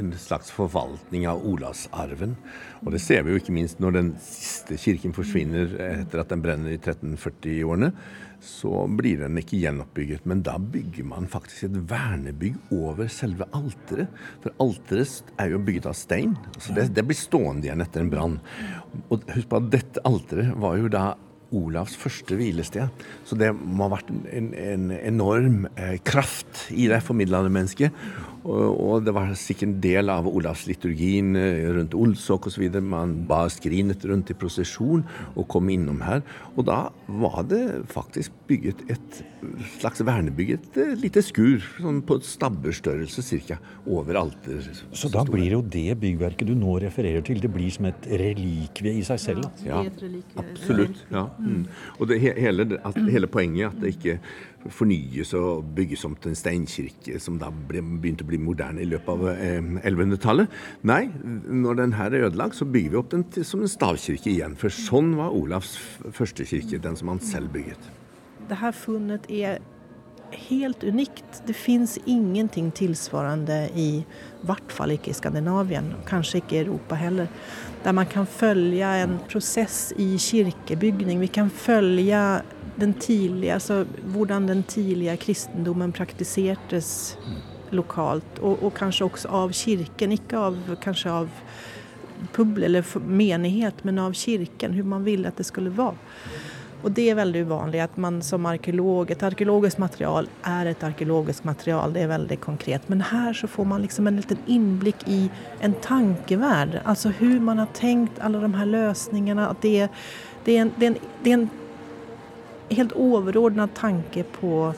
en 0.02 0.10
slags 0.20 0.52
forvaltning 0.52 1.28
av 1.30 1.46
Olavsarven. 1.48 2.36
Og 2.84 2.92
det 2.96 3.00
ser 3.04 3.24
vi 3.24 3.36
jo 3.36 3.40
ikke 3.40 3.56
minst 3.56 3.80
når 3.84 3.96
den 4.00 4.12
siste 4.26 4.80
kirken 4.82 5.16
forsvinner 5.16 5.78
etter 6.02 6.24
at 6.24 6.34
den 6.34 6.44
brenner 6.44 6.74
i 6.74 6.82
1340-årene 6.82 7.94
så 8.44 8.84
blir 8.92 9.24
den 9.24 9.40
ikke 9.40 9.60
gjenoppbygget. 9.62 10.26
Men 10.30 10.44
da 10.46 10.58
bygger 10.60 11.08
man 11.08 11.30
faktisk 11.32 11.70
et 11.70 11.78
vernebygg 11.90 12.74
over 12.76 13.10
selve 13.12 13.48
alteret. 13.56 14.12
For 14.44 14.56
alteret 14.64 15.34
er 15.40 15.54
jo 15.54 15.62
bygget 15.64 15.90
av 15.90 15.98
stein, 15.98 16.36
så 16.60 16.76
det, 16.76 16.90
det 16.96 17.06
blir 17.08 17.18
stående 17.18 17.70
igjen 17.70 17.84
etter 17.86 18.04
en 18.04 18.12
brann. 18.12 18.40
Og 19.10 19.24
husk 19.34 19.50
på 19.52 19.62
at 19.62 19.70
dette 19.74 20.04
alteret 20.08 20.58
var 20.60 20.80
jo 20.82 20.92
da 20.92 21.14
Olavs 21.54 21.94
første 22.02 22.34
hvilested. 22.34 23.04
Så 23.30 23.38
det 23.38 23.52
må 23.54 23.86
ha 23.86 23.94
vært 23.94 24.10
en, 24.10 24.52
en 24.58 24.88
enorm 24.96 25.68
eh, 25.76 26.00
kraft 26.02 26.66
i 26.74 26.88
det 26.90 27.04
formidlende 27.06 27.54
mennesket. 27.54 27.94
Og, 28.44 29.04
det 29.06 29.14
var 29.16 29.32
sikkert 29.40 29.70
en 29.70 29.78
del 29.84 30.12
av 30.12 30.28
Olavsliturgien 30.28 30.84
liturgien 30.84 31.36
rundt 31.78 31.94
Olsok 31.96 32.48
osv. 32.48 32.66
Man 32.82 33.26
ba 33.28 33.46
skrinet 33.52 34.04
rundt 34.06 34.32
i 34.32 34.38
prosesjon 34.38 35.04
og 35.36 35.48
kom 35.48 35.70
innom 35.70 36.02
her. 36.04 36.24
Og 36.58 36.68
da 36.68 36.92
var 37.08 37.44
det 37.50 37.86
faktisk 37.92 38.32
bygget 38.48 38.84
et 38.92 39.22
slags 39.80 40.02
vernebygg, 40.06 40.54
et 40.56 40.78
eh, 40.80 40.94
lite 41.00 41.24
skur 41.24 41.64
sånn 41.78 42.02
på 42.06 42.20
stabberstørrelse 42.24 43.40
ca. 43.48 43.58
over 43.86 44.20
alter. 44.20 44.70
Så 44.96 45.10
da 45.12 45.24
blir 45.28 45.58
jo 45.58 45.62
det 45.62 45.98
byggverket 46.00 46.48
du 46.48 46.56
nå 46.56 46.78
refererer 46.84 47.24
til, 47.26 47.42
det 47.44 47.52
blir 47.52 47.72
som 47.74 47.90
et 47.90 48.08
relikvie 48.08 49.00
i 49.00 49.04
seg 49.08 49.22
selv? 49.22 49.50
Ja, 49.66 49.82
absolutt. 50.40 51.04
Ja. 51.12 51.28
Mm. 51.40 51.66
Og 52.00 52.10
det, 52.12 52.20
hele, 52.24 52.68
at, 52.80 53.00
hele 53.10 53.30
poenget 53.32 53.72
at 53.72 53.82
det 53.84 53.96
ikke 53.98 54.18
fornyes 54.72 55.34
og 55.38 55.66
bygges 55.76 56.06
om 56.08 56.16
til 56.16 56.32
en 56.32 56.40
steinkirke 56.40 57.20
som 57.22 57.40
da 57.42 57.50
begynte 57.52 58.26
å 58.26 58.30
bli 58.30 58.40
moderne 58.42 58.84
i 58.84 58.88
løpet 58.88 59.12
av 59.12 59.26
eh, 59.34 59.60
1100-tallet. 59.84 60.56
Nei, 60.88 61.02
når 61.64 61.82
den 61.82 61.98
her 61.98 62.14
er 62.14 62.30
ødelagt, 62.30 62.60
så 62.60 62.68
bygger 62.70 62.94
vi 62.94 63.02
opp 63.02 63.12
den 63.14 63.28
til, 63.34 63.48
som 63.48 63.64
en 63.64 63.72
stavkirke 63.72 64.32
igjen. 64.32 64.58
For 64.60 64.74
sånn 64.74 65.14
var 65.20 65.36
Olavs 65.36 65.76
første 66.16 66.48
kirke, 66.48 66.82
den 66.84 67.00
som 67.00 67.12
han 67.12 67.22
selv 67.24 67.54
bygget. 67.56 67.92
Det 68.50 68.60
her 68.60 68.76
funnet 68.76 69.30
er 69.32 69.62
helt 70.34 70.84
unikt. 70.84 71.44
Det 71.48 71.54
fins 71.54 71.98
ingenting 72.06 72.72
tilsvarende 72.76 73.68
i 73.76 74.04
hvert 74.48 74.74
fall 74.74 74.96
ikke 74.96 75.12
i 75.12 75.18
Skandinavien, 75.18 75.92
kanskje 76.10 76.42
ikke 76.42 76.58
i 76.58 76.64
Europa 76.66 76.98
heller, 77.00 77.30
der 77.84 77.96
man 77.96 78.10
kan 78.10 78.28
følge 78.30 78.90
en 79.04 79.20
prosess 79.30 79.94
i 80.00 80.14
kirkebygning. 80.18 81.22
Vi 81.24 81.32
kan 81.34 81.52
følge 81.52 82.44
den 82.76 82.94
tidlige, 82.94 83.54
altså 83.54 83.84
hvordan 84.14 84.48
den 84.48 84.64
tidlige 84.64 85.18
kristendommen 85.18 85.94
praktisertes 85.94 87.18
lokalt, 87.74 88.40
og, 88.42 88.64
og, 88.64 88.74
kanskje 88.78 89.08
også 89.08 89.30
av 89.34 89.54
kirken. 89.58 90.14
Ikke 90.16 90.40
av, 90.50 90.58
kanskje 90.82 91.14
av 91.14 91.30
publ 92.34 92.64
eller 92.64 92.86
menighet, 93.06 93.84
men 93.84 94.00
av 94.00 94.16
kirken, 94.18 94.74
hvordan 94.74 94.96
man 94.98 95.06
ville 95.08 95.30
at 95.30 95.40
det 95.42 95.48
skulle 95.50 95.74
være. 95.74 95.98
Og 96.84 96.92
det 96.92 97.06
er 97.08 97.16
veldig 97.16 97.46
uvanlig 97.48 97.80
at 97.80 97.94
man 98.02 98.18
som 98.26 98.44
arkeolog 98.50 99.12
Et 99.14 99.22
arkeologisk 99.24 99.80
material 99.80 100.28
er 100.44 100.68
et 100.68 100.84
arkeologisk 100.84 101.46
material, 101.48 101.94
det 101.96 102.04
er 102.04 102.12
veldig 102.12 102.38
konkret. 102.44 102.90
Men 102.92 103.06
her 103.08 103.32
så 103.40 103.48
får 103.48 103.70
man 103.72 103.86
liksom 103.86 104.08
en 104.08 104.20
liten 104.20 104.42
innblikk 104.52 105.08
i 105.08 105.22
en 105.64 105.78
tankeverd. 105.86 106.82
Altså 106.84 107.14
hvordan 107.20 107.48
man 107.48 107.64
har 107.64 107.72
tenkt 107.78 108.20
alle 108.20 108.44
de 108.44 108.52
her 108.58 108.72
løsningene. 108.74 109.48
At 109.48 109.64
det, 109.64 109.88
det, 110.44 110.58
er 110.58 110.66
en, 110.66 110.74
det, 110.76 110.86
er 110.86 110.92
en, 110.92 111.00
det 111.24 111.32
er 111.32 111.38
en 111.40 111.52
helt 112.70 112.96
overordnet 112.96 113.76
tanke 113.76 114.24
på, 114.24 114.74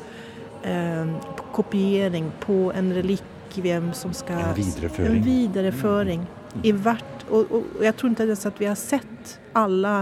eh, 0.63 1.06
på, 1.38 1.48
kopiering, 1.54 2.32
på 2.39 2.72
en 2.75 2.94
relikvie 2.94 3.82
som 3.94 4.13
skal 4.13 4.50
En 4.50 4.56
videreføring. 4.56 5.15
En 5.15 5.24
videreføring. 5.24 6.27
Mm. 6.56 6.62
I 6.63 6.72
hvert, 6.72 7.25
og, 7.30 7.51
og, 7.51 7.63
jeg 7.84 7.96
tror 7.96 8.12
ikke 8.12 8.30
ens 8.30 8.46
at 8.46 8.60
vi 8.62 8.70
har 8.70 8.80
sett 8.80 9.39
alle 9.56 9.96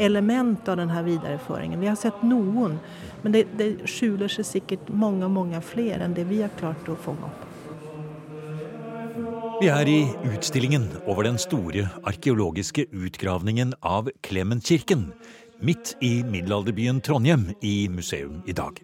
element 0.00 0.68
av 0.68 0.80
denne 0.80 1.02
videreføringen. 1.04 1.80
Vi 1.80 1.90
har 1.90 1.98
sett 1.98 2.22
noen, 2.24 2.78
men 3.22 3.34
det, 3.34 3.46
det 3.58 3.88
skjuler 3.90 4.30
seg 4.32 4.48
sikkert 4.48 4.88
mange 4.88 5.28
mange 5.28 5.60
flere 5.60 6.06
enn 6.06 6.16
det 6.16 6.24
vi 6.30 6.40
har 6.42 6.52
klart 6.58 6.88
å 6.88 6.96
fange 6.98 7.28
opp. 7.28 7.46
Vi 9.60 9.68
er 9.68 9.88
i 9.92 9.98
utstillingen 10.24 10.86
over 11.04 11.26
den 11.26 11.36
store 11.36 11.90
arkeologiske 12.08 12.86
utgravningen 12.96 13.74
av 13.84 14.08
Klemenkirken 14.24 15.10
midt 15.64 15.94
i 16.00 16.20
middelalderbyen 16.24 17.00
Trondheim 17.04 17.50
i 17.60 17.88
museum 17.92 18.40
i 18.46 18.54
dag. 18.56 18.80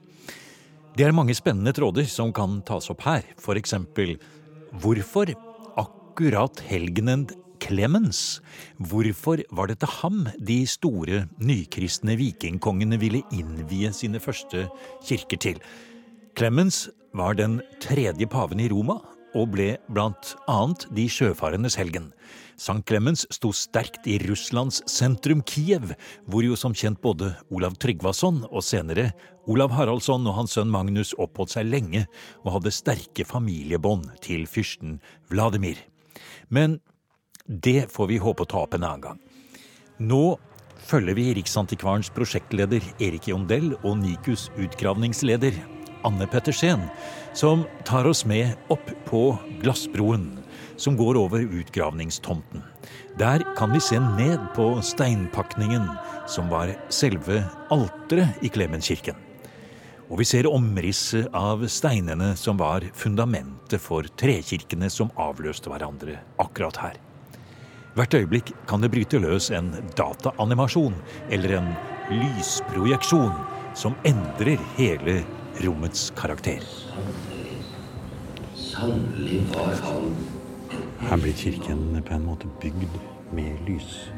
Det 0.96 1.04
er 1.04 1.12
mange 1.16 1.34
spennende 1.36 1.74
tråder 1.76 2.06
som 2.08 2.32
kan 2.32 2.60
tas 2.64 2.88
opp 2.92 3.02
her, 3.04 3.24
eksempel 3.60 4.16
hvorfor 4.80 5.32
akkurat 5.76 6.62
helgenen 6.68 7.26
Clemens? 7.60 8.40
Hvorfor 8.78 9.42
var 9.50 9.68
det 9.68 9.80
til 9.80 9.92
ham 10.00 10.22
de 10.38 10.58
store 10.68 11.24
nykristne 11.40 12.16
vikingkongene 12.20 12.98
ville 13.00 13.24
innvie 13.32 13.92
sine 13.96 14.20
første 14.20 14.66
kirker 15.04 15.40
til? 15.40 15.60
Clemens 16.36 16.86
var 17.16 17.36
den 17.36 17.60
tredje 17.80 18.28
paven 18.28 18.60
i 18.60 18.68
Roma 18.72 19.00
og 19.36 19.52
ble 19.54 19.74
blant 19.92 20.34
annet 20.50 20.86
de 20.96 21.06
sjøfarendes 21.12 21.76
helgen. 21.78 22.10
Sankt 22.56 22.88
Clemens 22.88 23.26
sto 23.34 23.50
sterkt 23.52 24.06
i 24.08 24.16
Russlands 24.24 24.80
sentrum 24.88 25.42
Kiev, 25.44 25.92
hvor 26.24 26.44
jo 26.46 26.56
som 26.56 26.72
kjent 26.72 27.02
både 27.04 27.34
Olav 27.52 27.76
Tryggvason 27.76 28.46
og 28.48 28.64
senere 28.64 29.10
Olav 29.46 29.74
Haraldsson 29.76 30.24
og 30.24 30.38
hans 30.38 30.56
sønn 30.56 30.72
Magnus 30.72 31.12
oppholdt 31.20 31.52
seg 31.52 31.68
lenge 31.68 32.06
og 32.46 32.54
hadde 32.56 32.72
sterke 32.72 33.28
familiebånd 33.28 34.08
til 34.24 34.48
fyrsten 34.48 34.96
Vladimir. 35.28 35.76
Men 36.48 36.80
det 37.46 37.90
får 37.92 38.10
vi 38.14 38.22
håpe 38.24 38.46
å 38.46 38.50
ta 38.50 38.64
opp 38.64 38.74
en 38.74 38.88
annen 38.88 39.04
gang. 39.04 39.22
Nå 40.00 40.38
følger 40.86 41.16
vi 41.18 41.30
Riksantikvarens 41.36 42.08
prosjektleder 42.16 42.84
Erik 43.04 43.28
Jondell 43.28 43.74
og 43.82 43.98
Nikus 44.00 44.48
utgravningsleder 44.56 45.75
Anne 46.04 46.26
Pettersen, 46.26 46.88
som 47.32 47.64
tar 47.84 48.04
oss 48.04 48.24
med 48.24 48.52
opp 48.68 48.90
på 49.08 49.38
Glassbroen 49.62 50.38
som 50.76 50.96
går 50.96 51.16
over 51.16 51.40
utgravningstomten. 51.40 52.62
Der 53.18 53.44
kan 53.56 53.72
vi 53.72 53.80
se 53.80 54.00
ned 54.00 54.38
på 54.54 54.82
steinpakningen 54.82 55.88
som 56.28 56.50
var 56.52 56.74
selve 56.88 57.42
alteret 57.70 58.44
i 58.44 58.48
Klemenkirken. 58.52 59.16
Og 60.06 60.20
vi 60.20 60.26
ser 60.28 60.46
omrisset 60.46 61.32
av 61.34 61.64
steinene 61.66 62.34
som 62.38 62.60
var 62.60 62.84
fundamentet 62.94 63.82
for 63.82 64.06
trekirkene 64.20 64.90
som 64.92 65.10
avløste 65.18 65.72
hverandre 65.72 66.20
akkurat 66.42 66.78
her. 66.78 67.00
Hvert 67.96 68.14
øyeblikk 68.14 68.52
kan 68.68 68.82
det 68.84 68.92
bryte 68.92 69.18
løs 69.18 69.48
en 69.56 69.72
dataanimasjon 69.96 70.94
eller 71.32 71.56
en 71.58 71.70
lysprojeksjon 72.12 73.32
som 73.76 73.96
endrer 74.06 74.60
hele 74.76 75.22
rommets 75.64 76.10
karakter. 76.16 76.64
Sannelig 78.56 79.42
var 79.54 79.78
han 79.88 80.16
her 81.00 81.16
blir 81.16 81.32
kirken 81.32 82.02
på 82.02 82.14
en 82.14 82.24
måte 82.26 82.48
bygd 82.60 82.96
med 83.36 83.58
lys. 83.68 84.08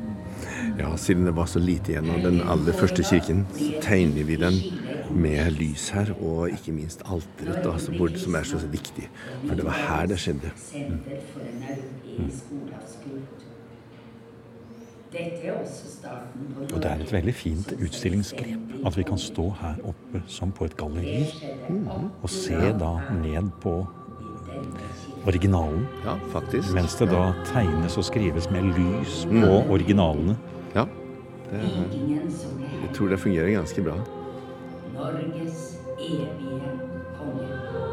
Ja, 0.79 0.97
siden 0.97 1.25
det 1.27 1.35
var 1.37 1.47
så 1.51 1.59
lite 1.59 1.93
igjen 1.93 2.11
av 2.15 2.23
den 2.23 2.41
aller 2.41 2.77
første 2.77 3.03
kirken, 3.05 3.45
tegner 3.83 4.25
vi 4.29 4.39
den 4.39 4.61
med 5.11 5.51
lys 5.59 5.89
her, 5.97 6.13
og 6.21 6.53
ikke 6.55 6.75
minst 6.77 7.03
alteret, 7.05 7.67
som 8.23 8.39
er 8.39 8.47
så 8.47 8.61
viktig. 8.71 9.09
For 9.47 9.59
det 9.59 9.67
var 9.67 9.81
her 9.89 10.07
det 10.07 10.21
skjedde. 10.23 10.53
Mm. 10.75 11.01
Mm. 12.19 12.33
Og 16.73 16.83
det 16.83 16.91
er 16.91 17.01
et 17.01 17.13
veldig 17.13 17.35
fint 17.35 17.73
utstillingsgrep 17.81 18.87
at 18.87 18.97
vi 18.97 19.05
kan 19.09 19.19
stå 19.19 19.49
her 19.61 19.79
oppe 19.89 20.21
som 20.31 20.53
på 20.53 20.69
et 20.69 20.77
galleri 20.77 21.25
mm. 21.69 21.89
og 22.23 22.31
se 22.31 22.59
da 22.81 22.93
ned 23.23 23.51
på 23.63 23.81
originalen. 25.27 25.87
Ja, 26.05 26.15
faktisk. 26.33 26.75
Mens 26.75 26.95
det 27.01 27.11
da 27.11 27.33
tegnes 27.53 27.97
og 27.97 28.05
skrives 28.05 28.51
med 28.51 28.63
lys 28.63 29.25
på 29.25 29.35
mm. 29.35 29.71
originalene. 29.71 30.39
Ja. 30.75 30.85
Det, 31.51 31.65
jeg 32.83 32.95
tror 32.95 33.09
det 33.09 33.21
fungerer 33.21 33.51
ganske 33.51 33.83
bra. 33.83 33.97
Norges 34.95 35.79
evige 35.99 36.73
konge. 37.19 37.88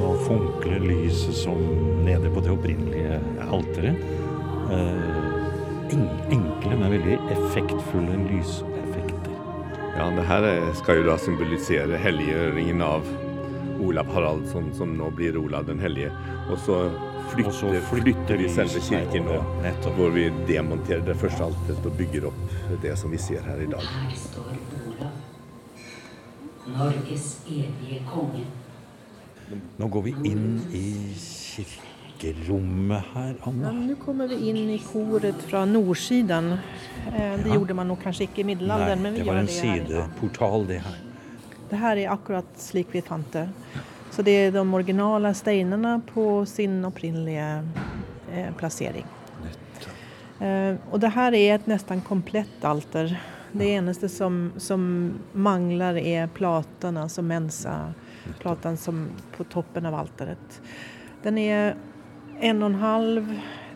Nå 0.00 0.10
funkler 0.24 0.80
lyset 0.80 1.36
som 1.36 1.60
nede 2.04 2.30
på 2.32 2.40
det 2.44 2.52
opprinnelige 2.54 3.20
alteret. 3.50 3.96
Eh, 4.70 5.96
enkle, 6.30 6.76
men 6.78 6.92
veldig 6.94 7.16
effektfulle 7.34 8.16
lyseffekter. 8.30 9.34
Ja, 9.98 10.10
det 10.16 10.24
her 10.28 10.42
er- 10.46 10.74
skal 10.74 10.96
jo 11.00 11.10
da 11.10 11.16
symbolisere 11.18 11.98
helliggjøringen 11.98 12.82
av 12.82 13.02
Olav 13.80 14.06
Haraldsson, 14.14 14.72
som 14.74 14.96
nå 14.96 15.10
blir 15.16 15.36
Olav 15.36 15.66
den 15.66 15.80
hellige. 15.80 16.10
Og 16.50 16.58
så 16.58 16.90
flytter, 17.30 17.48
Og 17.48 17.54
så 17.54 17.80
flytter 17.90 18.36
vi 18.38 18.48
selve 18.48 18.80
kirken 18.80 19.24
nå, 19.24 19.42
nettopp. 19.62 19.94
hvor 19.96 20.10
vi 20.10 20.30
demonterer 20.46 21.04
det 21.04 21.16
første 21.16 21.44
alteret 21.44 21.86
og 21.86 21.96
bygger 21.96 22.26
opp 22.26 22.82
det 22.82 22.96
som 22.98 23.10
vi 23.10 23.16
ser 23.18 23.40
her 23.42 23.56
i 23.60 23.66
dag. 23.66 23.80
Her 23.80 24.16
står 24.16 24.50
Olav. 24.88 25.10
Norges 26.78 27.40
evige 27.48 28.02
konge. 28.06 28.44
Nå 29.78 29.88
går 29.90 30.02
vi 30.02 30.14
inn 30.30 30.60
i 30.72 30.84
kirkerommet 31.16 33.02
her, 33.14 33.34
Anna. 33.48 33.70
Ja, 33.70 33.72
nå 33.72 33.96
kommer 34.04 34.28
vi 34.30 34.36
inn 34.50 34.68
i 34.70 34.78
koret 34.84 35.42
fra 35.48 35.64
nordsiden. 35.66 36.52
Eh, 36.52 37.36
Det 37.36 37.46
Ja. 37.48 37.54
gjorde 37.54 37.74
man 37.74 37.88
nok 37.88 38.02
kanskje 38.02 38.26
ikke 38.28 38.38
i 38.40 38.44
middelalderen, 38.44 39.02
men 39.02 39.14
vi 39.14 39.20
gjør 39.20 39.40
det 39.46 39.50
her. 39.50 39.84
det 39.84 39.94
var 39.94 40.02
en 40.02 40.10
sideportal, 40.10 40.66
det 40.66 40.80
her. 40.80 40.96
Det 41.70 41.78
her 41.78 41.96
er 41.96 42.10
akkurat 42.16 42.44
slik 42.58 42.86
vi 42.92 43.00
fant 43.00 43.30
det. 43.32 43.48
Så 44.10 44.22
det 44.24 44.32
er 44.32 44.50
de 44.50 44.58
originale 44.74 45.32
steinene 45.34 46.02
på 46.14 46.44
sin 46.46 46.82
opprinnelige 46.84 47.62
eh, 48.32 48.50
plassering. 48.58 49.04
Eh, 50.40 50.76
og 50.92 51.00
det 51.00 51.10
her 51.12 51.32
er 51.34 51.54
et 51.54 51.66
nesten 51.68 52.00
komplett 52.02 52.64
alter. 52.64 53.16
Det 53.52 53.66
eneste 53.78 54.08
som, 54.08 54.52
som 54.58 55.18
mangler 55.34 55.96
er 55.98 56.26
platene, 56.28 57.02
altså 57.02 57.22
mensa, 57.22 57.94
platan 58.38 58.76
som 58.80 59.06
på 59.36 59.46
toppen 59.52 59.88
av 59.88 59.96
alteret. 60.02 60.60
Den 61.24 61.38
er 61.38 61.74
en 62.40 62.62
og 62.62 62.70
en 62.70 62.78
halv, 62.80 63.32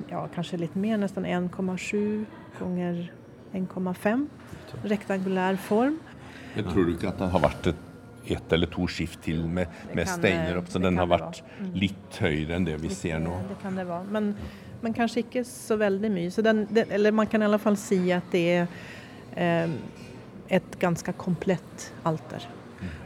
ja 0.09 0.25
kanskje 0.35 0.63
litt 0.65 0.77
mer, 0.79 0.99
nesten 1.03 1.27
1,7 1.29 2.25
ganger 2.59 3.03
1,5. 3.55 4.29
Rektangulær 4.91 5.59
form. 5.63 5.99
Men 6.55 6.71
tror 6.71 6.87
du 6.87 6.95
ikke 6.95 7.11
at 7.11 7.21
den 7.21 7.33
har 7.35 7.43
vært 7.45 7.69
et, 7.73 7.83
ett 8.35 8.55
eller 8.57 8.71
to 8.73 8.87
skift 8.89 9.21
til 9.27 9.43
med, 9.45 9.71
med 9.93 10.07
kan- 10.07 10.19
steiner 10.19 10.59
opp, 10.59 10.71
så 10.73 10.81
den 10.83 10.99
har 10.99 11.11
vært 11.11 11.43
mm. 11.45 11.73
litt 11.77 12.21
høyere 12.25 12.57
enn 12.57 12.67
det 12.67 12.79
vi 12.83 12.93
ser 12.95 13.21
nå? 13.23 13.37
Det 13.51 13.59
kan 13.63 13.77
det 13.79 13.87
være. 13.89 14.09
Men, 14.17 14.33
men 14.83 14.97
kanskje 14.97 15.25
ikke 15.27 15.45
så 15.49 15.77
veldig 15.81 16.11
mye. 16.15 16.33
Så 16.33 16.45
den, 16.47 16.65
det, 16.73 16.89
eller 16.95 17.15
man 17.15 17.29
kan 17.31 17.45
i 17.45 17.49
alle 17.51 17.61
fall 17.63 17.77
si 17.81 18.01
at 18.15 18.31
det 18.33 18.45
er 18.55 18.67
eh, 19.37 19.77
et 20.59 20.79
ganske 20.81 21.15
komplett 21.21 21.91
alter. 22.09 22.49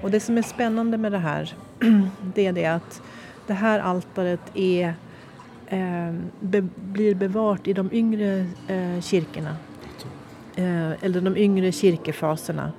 Og 0.03 0.11
det 0.13 0.21
som 0.25 0.39
er 0.39 0.47
spennende 0.47 0.99
med 1.01 1.13
det 1.15 1.23
her, 1.25 1.53
det 2.35 2.47
er 2.47 2.57
det 2.57 2.67
at 2.79 3.01
det 3.49 3.57
her 3.61 3.83
alteret 3.85 4.51
er 4.55 4.95
eh, 5.73 6.13
be, 6.41 6.63
blir 6.93 7.17
bevart 7.19 7.69
i 7.69 7.77
de 7.77 7.85
yngre 7.93 8.33
eh, 8.69 8.99
kirkene. 9.05 9.55
Eh, 10.59 10.93
eller 11.05 11.25
de 11.25 11.33
yngre 11.39 11.73
kirkefasene. 11.73 12.71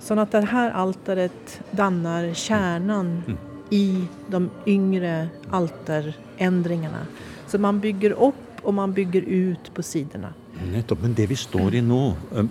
Sånn 0.00 0.22
at 0.22 0.32
det 0.32 0.46
her 0.52 0.74
alteret 0.78 1.58
danner 1.76 2.30
kjernen 2.36 3.18
i 3.74 4.06
de 4.30 4.42
yngre 4.70 5.14
alterendringene. 5.56 7.02
Så 7.50 7.58
man 7.62 7.80
bygger 7.82 8.14
opp 8.22 8.62
og 8.62 8.74
man 8.74 8.94
bygger 8.94 9.26
ut 9.26 9.70
på 9.74 9.82
sidene. 9.82 10.32
Nettopp. 10.72 11.02
Men 11.02 11.14
det 11.14 11.26
vi 11.30 11.36
står 11.38 11.76
i 11.78 11.82
nå, 11.84 12.00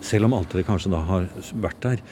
selv 0.06 0.28
om 0.28 0.36
alteret 0.38 0.68
kanskje 0.68 0.92
da 0.94 1.02
har 1.08 1.28
vært 1.64 1.82
der, 1.84 2.04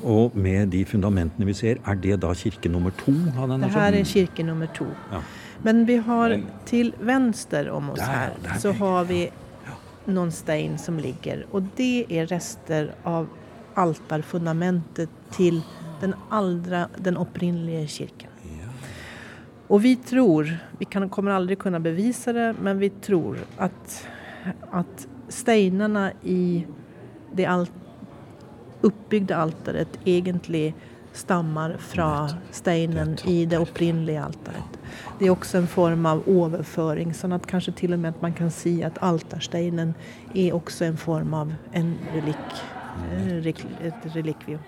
og 0.00 0.36
med 0.36 0.72
de 0.74 0.82
fundamentene 0.88 1.48
vi 1.48 1.56
ser, 1.56 1.82
er 1.86 2.00
det 2.00 2.20
da 2.24 2.32
kirke 2.36 2.72
nummer 2.72 2.94
to? 3.02 3.14
av 3.36 3.50
denne 3.50 3.68
Det 3.68 3.76
her 3.76 3.98
er 3.98 4.08
kirke 4.08 4.46
nummer 4.46 4.70
to. 4.76 4.88
Ja. 5.12 5.22
Men 5.62 5.84
vi 5.86 5.98
har 6.02 6.34
til 6.66 6.90
venstre 6.98 7.68
om 7.70 7.92
oss 7.92 8.00
Der, 8.02 8.10
her 8.10 8.40
der 8.42 8.58
så 8.62 8.72
har 8.80 9.06
vi 9.10 9.22
noen 10.10 10.32
stein 10.34 10.78
som 10.78 10.98
ligger. 10.98 11.46
Og 11.52 11.70
det 11.78 12.08
er 12.10 12.26
rester 12.32 12.90
av 13.06 13.30
altarfundamentet 13.78 15.12
til 15.36 15.62
den, 16.02 16.16
aldra, 16.34 16.88
den 16.98 17.16
opprinnelige 17.20 17.86
kirken. 17.86 18.32
Og 19.72 19.80
vi 19.80 19.94
tror, 19.96 20.50
vi 20.78 20.84
kan, 20.84 21.08
kommer 21.08 21.32
aldri 21.32 21.56
kunne 21.56 21.80
bevise 21.80 22.34
det, 22.36 22.50
men 22.60 22.76
vi 22.82 22.90
tror 23.00 23.38
at, 23.62 23.94
at 24.68 25.06
steinene 25.32 26.12
i 26.22 26.64
det 27.32 27.46
alt, 27.48 27.72
oppbygde 28.82 29.36
alteret 29.36 29.98
egentlig 30.04 30.72
stammer 31.12 31.76
fra 31.78 32.28
steinen 32.50 33.16
i 33.28 33.44
det 33.46 33.58
opprinnelige 33.60 34.22
alteret. 34.22 34.78
Det 35.18 35.28
er 35.28 35.32
også 35.34 35.60
en 35.60 35.70
form 35.70 36.06
av 36.08 36.22
overføring, 36.28 37.12
sånn 37.16 37.36
at 37.36 37.46
kanskje 37.48 37.74
til 37.82 37.96
og 37.96 38.02
med 38.02 38.16
at 38.16 38.22
man 38.24 38.36
kan 38.36 38.52
si 38.52 38.78
at 38.84 39.00
altersteinen 39.04 39.94
er 40.34 40.56
også 40.56 40.88
en 40.88 41.00
form 41.00 41.34
av 41.36 41.52
en 41.76 41.96
relik, 42.14 42.62
eh, 43.10 43.52
et 43.88 44.08
relikvium. 44.16 44.62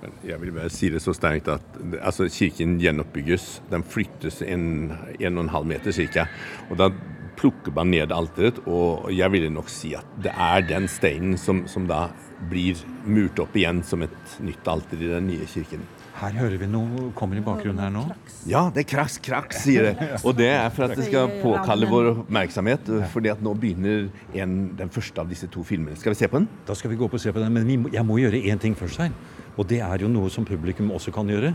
Men 0.00 0.12
Jeg 0.22 0.40
vil 0.40 0.52
bare 0.52 0.70
si 0.70 0.90
det 0.90 1.02
så 1.02 1.12
sterkt 1.14 1.48
at 1.50 1.78
altså, 2.00 2.28
kirken 2.30 2.78
gjenoppbygges. 2.78 3.62
Den 3.70 3.82
flyttes 3.82 4.42
en, 4.42 4.92
en 5.18 5.38
og 5.38 5.44
en 5.44 5.54
halv 5.54 5.66
meter 5.66 5.92
ca. 5.92 6.28
Og 6.70 6.78
da 6.78 6.90
plukker 7.38 7.74
man 7.74 7.92
ned 7.94 8.12
alteret, 8.14 8.58
og 8.66 9.08
jeg 9.14 9.32
ville 9.34 9.50
nok 9.52 9.70
si 9.72 9.94
at 9.98 10.08
det 10.24 10.32
er 10.34 10.66
den 10.66 10.88
steinen 10.90 11.38
som, 11.40 11.64
som 11.70 11.86
da 11.88 12.08
blir 12.50 12.78
murt 13.06 13.38
opp 13.42 13.56
igjen 13.58 13.82
som 13.86 14.02
et 14.06 14.36
nytt 14.44 14.68
alter 14.70 15.00
i 15.00 15.14
den 15.14 15.30
nye 15.30 15.46
kirken. 15.50 15.86
Her 16.18 16.34
hører 16.34 16.58
vi 16.58 16.66
noe 16.66 17.08
kommer 17.14 17.38
i 17.38 17.42
bakgrunnen 17.46 17.78
her 17.78 17.92
nå. 17.94 18.02
Ja, 18.50 18.64
det 18.74 18.82
er 18.82 18.88
kraks, 18.90 19.20
kraks, 19.22 19.60
sier 19.62 19.86
det. 19.86 20.08
Og 20.26 20.34
det 20.38 20.48
er 20.50 20.66
for 20.74 20.88
at 20.88 20.98
det 20.98 21.06
skal 21.06 21.30
påkalle 21.38 21.86
vår 21.86 22.08
oppmerksomhet. 22.24 22.90
fordi 23.12 23.30
at 23.30 23.42
nå 23.44 23.52
begynner 23.54 24.08
en, 24.34 24.56
den 24.78 24.90
første 24.90 25.22
av 25.22 25.30
disse 25.30 25.46
to 25.46 25.62
filmene. 25.62 25.94
Skal 25.98 26.16
vi 26.16 26.18
se 26.18 26.30
på 26.30 26.40
den? 26.40 26.48
Da 26.66 26.74
skal 26.74 26.90
vi 26.90 26.98
gå 26.98 27.06
opp 27.06 27.14
og 27.14 27.22
se 27.22 27.30
på 27.30 27.38
den, 27.38 27.54
men 27.54 27.84
må, 27.84 27.92
jeg 27.94 28.06
må 28.06 28.18
gjøre 28.18 28.42
én 28.50 28.58
ting 28.58 28.74
først 28.78 28.98
her. 29.04 29.14
Og 29.54 29.68
det 29.70 29.78
er 29.84 30.02
jo 30.02 30.10
noe 30.10 30.30
som 30.30 30.46
publikum 30.46 30.90
også 30.94 31.14
kan 31.14 31.30
gjøre, 31.30 31.54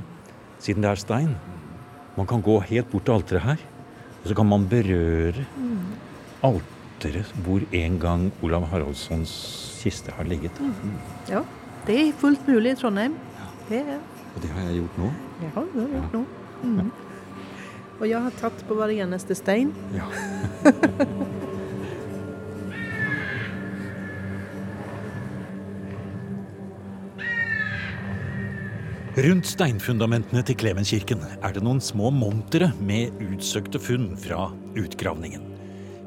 siden 0.63 0.83
det 0.85 0.93
er 0.93 1.01
stein. 1.01 1.35
Man 2.15 2.29
kan 2.29 2.43
gå 2.45 2.55
helt 2.69 2.87
bort 2.91 3.03
til 3.09 3.17
alteret 3.17 3.43
her, 3.43 3.67
og 4.23 4.29
så 4.29 4.35
kan 4.35 4.47
man 4.47 4.67
berøre 4.71 5.45
alteret 6.43 7.33
hvor 7.43 7.63
en 7.75 7.99
gang 7.99 8.29
Olav 8.43 8.69
Haraldssons 8.71 9.33
kiste 9.83 10.15
har 10.15 10.23
ligget. 10.23 10.61
Ja, 11.29 11.43
det 11.87 11.99
er 11.99 12.13
fullt 12.17 12.47
mulig 12.47 12.71
i 12.71 12.75
Trondheim. 12.79 13.17
Det 13.67 13.81
er 13.83 13.99
Og 14.35 14.41
det 14.41 14.49
har 14.49 14.69
jeg 14.69 14.79
gjort 14.79 14.97
nå. 14.97 15.11
Ja, 15.43 15.51
det 15.73 15.81
har 15.81 15.89
jeg 15.89 15.99
gjort 15.99 16.13
nå. 16.13 16.23
Mm. 16.63 16.91
Og 17.99 18.09
jeg 18.09 18.21
har 18.21 18.39
tatt 18.39 18.63
på 18.67 18.79
hver 18.79 18.95
eneste 18.95 19.35
stein. 19.35 19.75
Ja. 19.93 20.07
Rundt 29.23 29.47
steinfundamentene 29.47 30.41
til 30.43 30.57
Klemenskirken 30.59 31.21
er 31.23 31.53
det 31.55 31.61
noen 31.63 31.77
små 31.79 32.09
montere 32.11 32.73
med 32.83 33.21
utsøkte 33.23 33.79
funn 33.79 34.09
fra 34.19 34.49
utgravningen. 34.75 35.45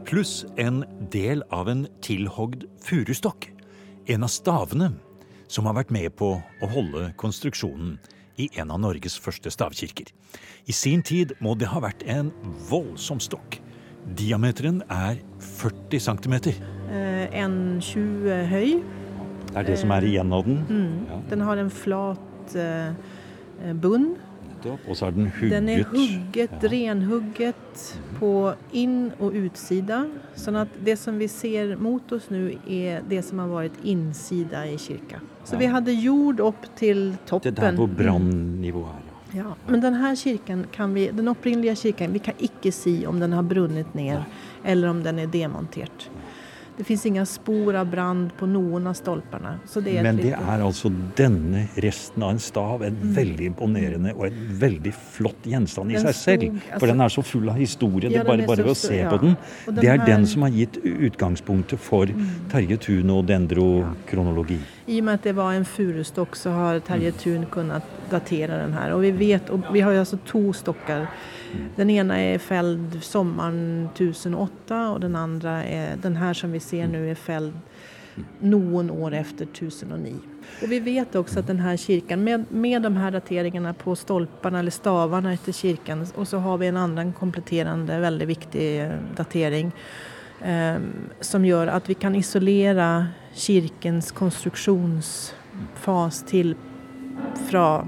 Pluss 0.05 0.42
en 0.61 0.83
del 1.14 1.40
av 1.48 1.70
en 1.72 1.87
tilhogd 2.05 2.66
furustokk. 2.85 3.46
En 4.12 4.26
av 4.26 4.35
stavene 4.35 4.90
som 5.48 5.64
har 5.64 5.79
vært 5.79 5.94
med 5.96 6.12
på 6.20 6.35
å 6.37 6.70
holde 6.74 7.07
konstruksjonen 7.16 7.96
i 8.37 8.50
en 8.61 8.74
av 8.76 8.85
Norges 8.85 9.16
første 9.16 9.48
stavkirker. 9.48 10.12
I 10.68 10.76
sin 10.76 11.00
tid 11.00 11.33
må 11.40 11.57
det 11.57 11.72
ha 11.72 11.81
vært 11.87 12.05
en 12.05 12.35
voldsom 12.68 13.24
stokk. 13.24 13.62
Diameteren 14.20 14.85
er 14.92 15.24
40 15.40 16.05
cm. 16.11 16.38
Eh, 16.52 17.26
en 17.33 17.81
20 17.81 18.46
høy. 18.52 18.70
Det 19.48 19.61
er 19.62 19.72
det 19.72 19.81
som 19.81 19.96
er 19.96 20.05
igjen 20.05 20.37
av 20.37 20.44
den. 20.44 20.64
Ja, 21.09 21.22
Den 21.33 21.48
har 21.48 21.57
en 21.57 21.72
flat 21.72 22.36
eh, 22.54 23.72
bunn. 23.74 24.14
Og 24.66 24.96
så 24.98 25.06
er 25.06 25.11
den 25.14 25.28
hugget. 25.30 25.50
Den 25.52 25.68
er 25.68 25.82
hugget, 25.92 26.64
renhugget 26.72 27.82
på 28.18 28.30
inn- 28.74 29.12
og 29.22 29.37
utsida. 29.38 30.06
Sånn 30.35 30.56
at 30.59 30.68
det 30.85 30.96
som 30.98 31.18
vi 31.18 31.28
ser 31.30 31.76
mot 31.78 32.12
oss 32.12 32.30
nå, 32.30 32.40
er 32.66 33.02
det 33.06 33.20
som 33.24 33.38
har 33.44 33.48
vært 33.52 33.76
innsida 33.85 34.64
i 34.66 34.74
kirka. 34.80 35.20
Så 35.46 35.56
vi 35.61 35.68
hadde 35.70 35.94
jord 35.94 36.40
opp 36.42 36.66
til 36.74 37.12
toppen. 37.26 37.52
Det 37.54 37.59
er 37.62 37.70
der 37.70 37.78
hvor 37.78 37.87
brannivået 37.87 38.90
er. 38.96 39.02
ja. 39.02 39.12
Ja, 39.37 39.52
men 39.68 39.80
den 39.82 39.94
her 39.94 40.14
kirken 40.16 40.66
kan 40.72 40.94
vi, 40.94 41.11
den 41.12 41.28
opprinnelige 41.28 41.74
kirken, 41.76 42.12
vi 42.12 42.18
kan 42.24 42.35
ikke 42.40 42.72
si 42.72 43.04
om 43.06 43.18
den 43.20 43.32
har 43.32 43.42
brunnet 43.42 43.94
ned 43.94 44.22
eller 44.64 44.88
om 44.88 45.02
den 45.02 45.18
er 45.18 45.26
demontert. 45.26 46.09
Det 46.76 46.84
fins 46.84 47.06
ingen 47.06 47.24
spor 47.26 47.74
av 47.74 47.86
brand 47.88 48.30
på 48.36 48.46
noen 48.46 48.86
av 48.86 48.92
stolpene. 48.98 49.54
Så 49.66 49.80
det 49.80 50.02
Men 50.04 50.16
det 50.20 50.34
er 50.34 50.60
altså 50.60 50.90
denne 51.16 51.68
resten 51.80 52.22
av 52.22 52.30
en 52.34 52.38
stav. 52.38 52.82
En 52.82 52.94
Mm. 53.00 53.14
veldig 53.16 53.46
imponerende 53.54 54.12
og 54.14 54.26
en 54.26 54.48
veldig 54.60 54.92
flott 54.92 55.42
gjenstand 55.42 55.90
i 55.90 55.94
Den 55.94 56.02
seg 56.02 56.14
selv. 56.14 56.42
stod- 56.42 56.60
For 56.62 56.72
altså- 56.74 56.86
den 56.92 57.00
er 57.00 57.08
så 57.08 57.24
full 57.24 57.48
av 57.48 57.56
historie. 57.56 58.10
Ja, 58.10 58.18
det 58.18 58.26
bare, 58.26 58.46
bare 58.46 58.56
ved 58.64 58.66
å 58.66 58.76
se 58.76 58.96
ja. 58.98 59.08
på 59.10 59.20
den. 59.20 59.36
Den 59.66 59.74
Det 59.76 59.84
er 59.84 59.96
her- 59.98 60.06
den 60.06 60.26
som 60.26 60.42
har 60.42 60.50
gitt 60.50 60.76
utgangspunktet 60.84 61.78
for 61.78 62.06
Terje 62.50 62.78
Thun 62.78 63.10
og 63.10 63.26
dendrokronologi. 63.26 64.58
I 64.87 65.01
og 65.01 65.05
med 65.05 65.18
at 65.18 65.25
det 65.27 65.35
var 65.35 65.53
en 65.53 65.64
furustokk 65.66 66.37
så 66.38 66.53
har 66.55 66.79
Terje 66.87 67.11
Thun 67.18 67.46
kunnet 67.51 67.87
datere 68.11 68.61
den 68.61 68.77
her. 68.77 68.92
Og 68.94 69.03
vi 69.03 69.11
vet, 69.11 69.51
og 69.51 69.66
vi 69.75 69.83
har 69.83 69.96
jo 69.96 70.05
altså 70.05 70.18
to 70.27 70.53
stokker. 70.55 71.09
Den 71.77 71.90
ene 71.90 72.20
er 72.22 72.38
fälld 72.38 73.01
sommeren 73.03 73.88
1008 73.94 74.79
og 74.92 75.01
den 75.03 75.16
andre 75.16 75.57
er 75.66 75.96
den 76.03 76.16
her 76.16 76.35
som 76.35 76.55
vi 76.55 76.62
ser 76.62 76.87
nå 76.87 77.03
er 77.03 77.18
fälld 77.18 77.53
noen 78.40 78.90
år 78.90 79.14
efter 79.14 79.44
1009. 79.44 80.14
Og 80.62 80.68
vi 80.70 80.79
vet 80.81 81.16
også 81.18 81.42
at 81.42 81.51
denne 81.51 81.75
kirken, 81.77 82.22
med, 82.25 82.46
med 82.51 82.83
de 82.83 82.92
her 82.96 83.12
dateringene 83.18 83.75
på 83.77 83.94
stolpene 83.99 84.62
eller 84.62 84.72
stavene 84.72 85.35
etter 85.37 85.53
kirken, 85.53 86.07
og 86.14 86.29
så 86.29 86.40
har 86.40 86.62
vi 86.62 86.70
en 86.70 86.81
annen 86.81 87.12
kompletterende 87.16 87.99
veldig 88.01 88.29
viktig 88.31 88.68
eh, 88.85 88.94
datering 89.18 89.72
som 90.37 91.44
gjør 91.44 91.66
at 91.72 91.88
vi 91.88 91.94
kan 91.96 92.14
isolere 92.14 93.07
kirkens 93.37 94.12
konstruksjonsfas 94.12 96.22
til 96.29 96.55
fra 97.49 97.81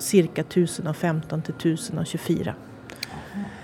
ca. 0.00 0.42
1015 0.42 1.42
til 1.42 1.54
1024. 1.54 2.54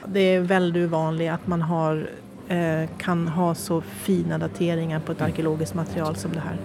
Det 0.06 0.24
er 0.36 0.46
veldig 0.46 0.86
uvanlig 0.86 1.28
at 1.32 1.46
man 1.50 1.64
har, 1.66 2.06
eh, 2.48 2.88
kan 2.98 3.26
ha 3.26 3.54
så 3.54 3.82
fine 4.04 4.38
dateringer 4.38 5.00
på 5.00 5.12
et 5.12 5.22
arkeologisk 5.22 5.74
material 5.74 6.16
som 6.16 6.32
det 6.32 6.42
her. 6.42 6.56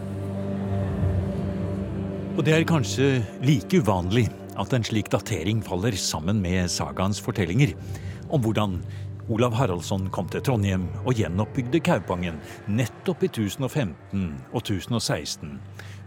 Og 2.37 2.45
det 2.45 2.53
er 2.53 2.63
kanskje 2.63 3.25
like 3.41 3.81
uvanlig 3.81 4.29
at 4.57 4.73
en 4.73 4.83
slik 4.83 5.09
datering 5.09 5.61
faller 5.61 5.91
sammen 5.91 6.41
med 6.41 6.69
sagaens 6.69 7.19
fortellinger 7.19 7.73
om 8.29 8.41
hvordan 8.41 8.81
Olav 9.29 9.53
Haraldsson 9.53 10.07
kom 10.09 10.29
til 10.31 10.41
Trondheim 10.45 10.87
og 11.05 11.13
gjenoppbygde 11.19 11.81
Kaupangen 11.85 12.39
nettopp 12.71 13.21
i 13.25 13.29
1015 13.29 14.23
og 14.49 14.59
1016, 14.63 15.59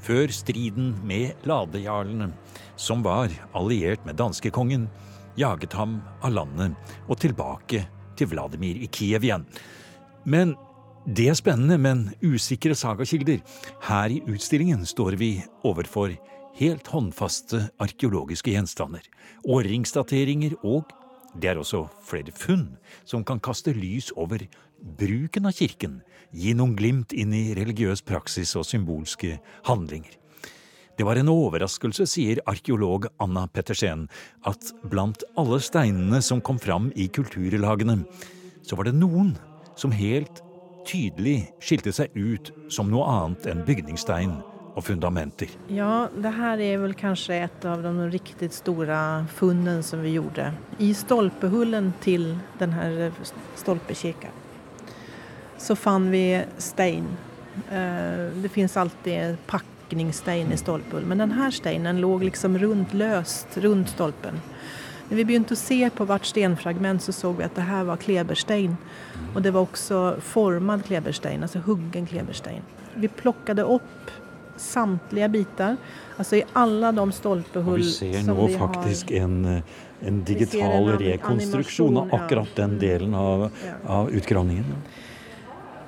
før 0.03 0.35
striden 0.35 0.93
med 1.07 1.47
ladejarlene, 1.47 2.33
som 2.77 3.05
var 3.07 3.33
alliert 3.55 4.03
med 4.07 4.19
danskekongen, 4.19 4.89
jaget 5.39 5.77
ham 5.79 6.01
av 6.23 6.35
landet 6.35 6.75
og 7.09 7.19
tilbake 7.23 7.85
til 8.19 8.31
Vladimir 8.33 8.83
i 8.83 8.91
Kiev 8.91 9.27
igjen. 9.27 9.47
Men 10.25 10.57
det 11.07 11.29
er 11.31 11.39
spennende, 11.39 11.79
men 11.79 12.09
usikre 12.25 12.75
sagakilder. 12.75 13.43
Her 13.85 14.11
i 14.11 14.23
utstillingen 14.25 14.87
står 14.89 15.19
vi 15.21 15.37
overfor 15.67 16.15
helt 16.59 16.87
håndfaste 16.91 17.67
arkeologiske 17.83 18.55
gjenstander, 18.55 19.03
årringsdateringer 19.45 20.57
og 20.63 20.91
det 21.35 21.51
er 21.51 21.61
også 21.61 21.85
flere 22.07 22.33
funn 22.35 22.67
som 23.05 23.25
kan 23.27 23.43
kaste 23.43 23.75
lys 23.75 24.11
over 24.17 24.45
bruken 24.99 25.49
av 25.49 25.57
kirken, 25.57 26.01
gi 26.35 26.55
noen 26.55 26.75
glimt 26.79 27.15
inn 27.15 27.35
i 27.35 27.55
religiøs 27.57 28.05
praksis 28.07 28.55
og 28.59 28.67
symbolske 28.69 29.39
handlinger. 29.69 30.15
Det 30.95 31.03
var 31.07 31.19
en 31.19 31.33
overraskelse, 31.33 32.07
sier 32.07 32.39
arkeolog 32.47 33.09
Anna 33.23 33.49
Pettersen, 33.51 34.07
at 34.47 34.71
blant 34.87 35.25
alle 35.41 35.59
steinene 35.59 36.21
som 36.23 36.43
kom 36.45 36.61
fram 36.63 36.93
i 36.95 37.09
kulturlagene, 37.11 38.05
så 38.63 38.79
var 38.79 38.87
det 38.87 38.95
noen 39.01 39.35
som 39.75 39.95
helt 39.95 40.43
tydelig 40.87 41.49
skilte 41.65 41.91
seg 41.97 42.15
ut 42.15 42.53
som 42.71 42.93
noe 42.93 43.09
annet 43.11 43.49
enn 43.51 43.65
bygningsstein 43.67 44.37
og 44.75 44.85
fundamenter. 44.85 45.51
Ja, 45.71 46.09
det 46.11 46.33
her 46.35 46.61
er 46.63 46.81
vel 46.83 46.95
kanskje 46.99 47.45
et 47.47 47.67
av 47.69 47.83
de 47.85 48.09
riktig 48.11 48.51
store 48.53 48.97
funnen 49.31 49.83
som 49.87 50.03
vi 50.03 50.17
gjorde. 50.17 50.51
I 50.83 50.91
stolpehullen 50.99 51.93
til 52.03 52.33
denne 52.59 53.13
stolpekirka 53.61 54.33
så 55.65 55.77
fant 55.79 56.11
vi 56.13 56.45
stein. 56.59 57.07
Eh, 57.71 58.33
Det 58.43 58.51
fins 58.53 58.77
alltid 58.77 59.37
pakningsstein 59.47 60.53
i 60.53 60.57
stolpehullen, 60.57 61.09
men 61.09 61.19
denne 61.19 61.51
steinen 61.53 62.01
lå 62.01 62.19
liksom 62.19 62.59
rundt 62.59 62.93
løst 62.93 63.57
rundt 63.57 63.95
stolpen. 63.95 64.41
Når 65.09 65.17
vi 65.17 65.25
begynte 65.25 65.55
å 65.55 65.61
se 65.61 65.79
på 65.91 66.07
hvert 66.09 66.27
stenfragment, 66.27 67.03
så 67.03 67.13
så 67.13 67.33
vi 67.37 67.45
at 67.45 67.55
det 67.55 67.67
her 67.69 67.85
var 67.85 68.01
kleberstein. 68.01 68.77
Og 69.35 69.43
det 69.43 69.53
var 69.53 69.67
også 69.67 70.19
formet 70.21 70.85
kleberstein, 70.85 71.43
altså 71.43 71.61
huggen 71.61 72.07
kleberstein. 72.07 72.63
Vi 72.97 73.09
plukket 73.09 73.61
opp 73.61 74.11
samtlige 74.57 75.29
biter, 75.29 75.77
altså 76.19 76.37
i 76.37 76.45
alle 76.53 76.93
de 76.93 77.07
stolpehull 77.13 77.83
vi 77.83 77.91
ser 77.91 78.21
som 78.21 78.37
nå 78.37 78.47
vi 78.47 78.55
har. 78.55 78.69
faktisk 78.69 79.11
en, 79.11 79.63
en 80.03 80.21
digital 80.25 80.89
en 80.95 80.99
rekonstruksjon 80.99 81.97
av 82.05 82.15
akkurat 82.15 82.55
den 82.57 82.79
delen 82.79 83.15
av, 83.15 83.51
Ja. 83.67 83.75
av 83.87 84.11
utgravningen. 84.11 84.65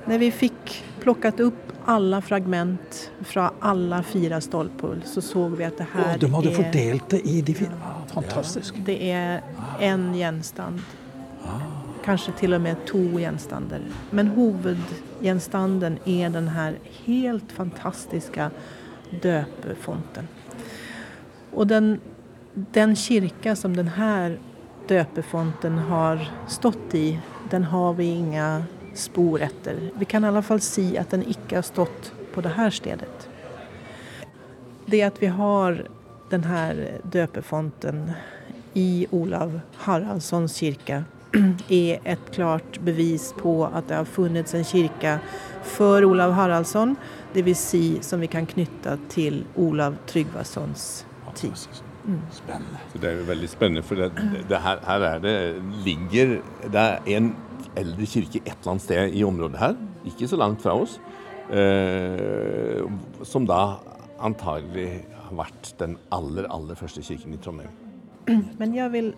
Når 0.06 0.18
vi 0.18 0.30
fikk 0.30 0.76
plukket 1.02 1.40
opp 1.42 1.72
alle 1.86 2.20
fragment 2.22 3.10
fra 3.26 3.50
alle 3.60 4.02
fire 4.02 4.40
stolpehull, 4.40 5.02
så 5.06 5.22
såg 5.22 5.56
vi 5.58 5.64
at 5.64 5.78
det 5.78 5.86
her 5.92 6.14
Og 6.14 6.20
de 6.20 6.30
hadde 6.34 6.50
er, 6.50 6.54
fordelt 6.54 7.08
det 7.10 7.20
i 7.26 7.40
de 7.46 7.54
fire 7.54 7.78
ah, 7.82 8.00
Fantastisk. 8.14 8.74
det 8.86 8.96
er 9.10 9.42
en 9.80 10.08
gjenstand. 10.14 10.80
Kanskje 12.06 12.36
til 12.38 12.54
og 12.54 12.62
med 12.62 12.84
to 12.86 13.00
gjenstander. 13.18 13.82
Men 14.14 14.28
hovedgjenstanden 14.36 15.98
er 16.06 16.30
den 16.30 16.52
her 16.54 16.76
helt 17.02 17.52
fantastiske 17.52 18.50
døpefonten. 19.22 20.28
Og 21.50 21.66
den, 21.68 21.96
den 22.54 22.94
kirka 22.94 23.56
som 23.58 23.74
denne 23.74 24.36
døpefonten 24.86 25.80
har 25.90 26.22
stått 26.48 26.94
i, 26.94 27.18
den 27.50 27.66
har 27.72 27.98
vi 27.98 28.06
ingen 28.20 28.68
spor 28.94 29.42
etter. 29.42 29.90
Vi 29.98 30.04
kan 30.04 30.24
i 30.24 30.30
alle 30.30 30.44
fall 30.46 30.62
si 30.62 30.92
at 31.00 31.10
den 31.10 31.26
ikke 31.26 31.58
har 31.58 31.66
stått 31.66 32.12
på 32.34 32.44
det 32.46 32.54
her 32.54 32.70
stedet. 32.70 33.28
Det 34.86 35.02
at 35.02 35.18
vi 35.22 35.32
har 35.34 35.82
denne 36.30 37.00
døpefonten 37.02 38.10
i 38.78 39.06
Olav 39.10 39.58
Haraldssons 39.86 40.58
kirke 40.60 41.02
er 41.70 42.00
et 42.04 42.30
klart 42.32 42.78
bevis 42.84 43.32
på 43.38 43.58
at 43.66 43.88
det 43.90 44.00
har 44.00 44.08
funnits 44.08 44.56
en 44.56 44.66
kirke 44.66 45.18
for 45.66 46.04
Olav 46.06 46.32
Haraldsson, 46.36 46.94
det 47.34 47.44
vil 47.46 47.56
si 47.58 47.98
som 48.04 48.22
vi 48.22 48.30
kan 48.30 48.46
knytte 48.48 48.96
til 49.12 49.42
Olav 49.60 49.98
Tryggvasons 50.08 51.06
tid. 51.36 51.66
Spennende. 52.30 52.78
Så 52.92 53.00
det 53.02 53.10
er 53.10 53.18
jo 53.18 53.26
veldig 53.26 53.48
spennende, 53.50 53.82
for 53.82 53.98
det, 53.98 54.12
det 54.48 54.60
her, 54.62 54.78
her 54.86 55.04
er 55.08 55.18
det 55.18 55.34
ligger 55.82 56.36
Det 56.70 56.82
er 56.84 57.08
en 57.16 57.32
eldre 57.76 58.06
kirke 58.06 58.40
et 58.44 58.52
eller 58.52 58.76
annet 58.76 58.84
sted 58.84 59.16
i 59.18 59.24
området 59.26 59.58
her, 59.60 59.74
ikke 60.06 60.28
så 60.30 60.38
langt 60.38 60.62
fra 60.62 60.76
oss, 60.78 61.00
eh, 61.50 62.84
som 63.26 63.46
da 63.48 63.80
antagelig 64.22 65.02
har 65.26 65.34
vært 65.36 65.72
den 65.80 65.98
aller, 66.14 66.46
aller 66.52 66.78
første 66.78 67.02
kirken 67.04 67.34
i 67.34 67.40
Trondheim. 67.42 67.74
Men 68.60 68.74
jeg 68.74 68.92
vil 68.94 69.10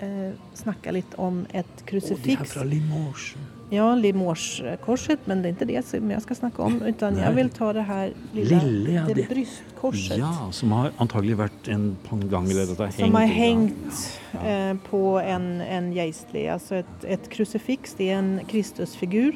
eh, 0.00 0.32
snakke 0.54 0.92
litt 0.92 1.14
om 1.18 1.44
et 1.52 1.64
Og 1.66 1.66
det 1.66 1.82
er 1.82 1.90
krusifiks. 1.90 2.52
fra 2.52 2.64
Limoges. 2.64 3.34
Ja, 3.70 3.88
Limorskorset, 3.98 5.24
men 5.26 5.40
det 5.42 5.48
er 5.48 5.54
ikke 5.56 5.66
det 5.72 5.80
som 5.88 6.10
jeg 6.10 6.22
skal 6.22 6.36
snakke 6.38 6.62
om. 6.62 6.76
Utan 6.86 7.16
jeg 7.18 7.34
vil 7.34 7.48
ta 7.50 7.72
det 7.74 7.82
her 7.88 8.12
lille, 8.32 8.60
Lille, 8.62 8.92
ja, 8.94 9.04
det 9.08 9.16
det- 9.16 9.28
brystkorset. 9.28 10.18
Ja, 10.18 10.50
som 10.52 10.70
har 10.70 10.92
antagelig 11.02 11.36
vært 11.36 11.68
en 11.68 11.96
pangdang 12.06 12.46
eller 12.48 12.66
dette 12.66 12.86
hengt. 12.86 13.00
Som 13.00 13.14
har 13.14 13.26
ja. 13.26 13.34
hengt 13.34 14.20
eh, 14.44 14.74
på 14.86 15.18
en, 15.18 15.60
en 15.60 15.92
geistlig. 15.92 16.46
Altså 16.52 16.76
et, 16.84 17.04
et 17.04 17.28
krusifiks, 17.28 17.94
det 17.98 18.10
er 18.10 18.18
en 18.20 18.40
Kristusfigur. 18.46 19.34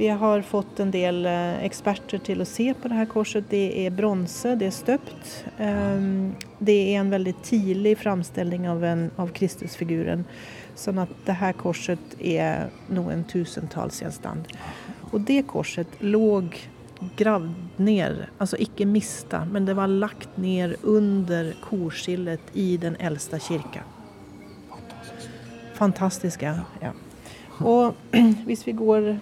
Vi 0.00 0.08
har 0.08 0.42
fått 0.42 0.80
en 0.80 0.90
del 0.90 1.26
eh, 1.26 1.58
eksperter 1.60 2.22
til 2.24 2.40
å 2.40 2.44
se 2.48 2.70
på 2.72 2.88
det 2.88 2.96
her 2.96 3.08
korset. 3.10 3.44
Det 3.50 3.66
er 3.82 3.92
bronse, 3.92 4.54
det 4.56 4.70
er 4.70 4.72
støpt. 4.72 5.32
Ehm, 5.60 6.30
det 6.56 6.76
er 6.86 7.02
en 7.02 7.10
veldig 7.12 7.34
tidlig 7.44 7.98
framstilling 8.00 8.64
av, 8.72 8.80
en, 8.80 9.02
av 9.20 9.28
Kristusfiguren. 9.36 10.24
Sånn 10.72 11.02
at 11.02 11.12
det 11.26 11.36
her 11.42 11.52
korset 11.60 12.16
er 12.16 12.72
noen 12.88 13.26
tusentallsgjenstand. 13.28 14.48
Og 15.10 15.20
det 15.28 15.42
korset 15.52 16.00
lå 16.00 16.48
gravd 17.20 17.84
ned, 17.84 18.22
altså 18.40 18.56
ikke 18.56 18.88
mista, 18.88 19.42
men 19.52 19.68
det 19.68 19.76
var 19.76 19.92
lagt 19.92 20.32
ned 20.40 20.78
under 20.80 21.52
korskillet 21.66 22.54
i 22.56 22.70
den 22.80 22.96
eldste 22.96 23.36
kirka. 23.50 23.84
Fantastisk, 25.76 26.48
ja. 26.48 26.62
ja. 26.80 26.96
Og 27.60 28.00
hvis 28.48 28.64
vi 28.64 28.80
går 28.80 29.18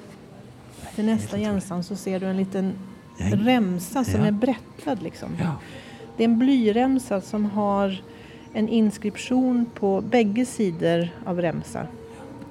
til 0.98 1.06
nästa 1.08 1.38
gjenstand, 1.38 1.84
så 1.86 1.96
ser 1.96 2.20
du 2.20 2.26
en 2.26 2.36
liten 2.42 2.72
remsa 3.18 4.04
som 4.04 4.20
Ja. 4.20 4.26
er 4.28 4.32
brettlad, 4.32 5.02
liksom. 5.02 5.36
Ja. 5.38 5.54
Det 6.16 6.24
er 6.24 6.28
en 6.28 6.38
blyremsa 6.38 7.20
som 7.22 7.44
har 7.54 7.94
en 8.54 8.68
inskription 8.68 9.66
på 9.74 10.00
bägge 10.02 10.44
sidor 10.46 11.08
av 11.26 11.38
remsa. 11.40 11.86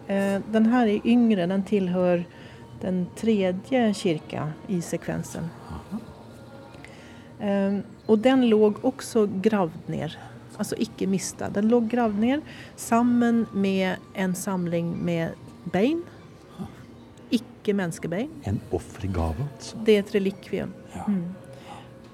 Eh, 0.08 0.40
Den 0.52 0.66
her 0.72 0.88
er 0.88 1.02
yngre, 1.06 1.46
den 1.48 1.64
tillhör 1.64 2.24
den 2.82 3.08
tredje 3.16 3.94
kyrka 3.94 4.54
i 4.68 4.80
sekvensen. 4.82 5.50
Eh, 7.40 7.80
og 8.08 8.20
den 8.24 8.48
låg 8.50 8.80
også 8.86 9.26
gravd 9.42 9.90
ned, 9.92 10.16
altså 10.58 10.76
ikke 10.82 11.08
mistad. 11.08 11.54
Den 11.54 11.68
låg 11.70 11.90
gravd 11.92 12.20
ned 12.20 12.42
sammen 12.76 13.46
med 13.54 13.98
en 14.16 14.36
samling 14.36 14.94
med 15.06 15.32
bein. 15.72 16.02
Ikke 17.32 17.74
menneskebein. 17.76 18.30
En 18.48 18.62
offergave, 18.72 19.48
altså. 19.56 19.78
Det 19.86 19.96
er 19.96 20.06
et 20.06 20.16
relikvium. 20.16 20.74
Ja. 20.96 21.06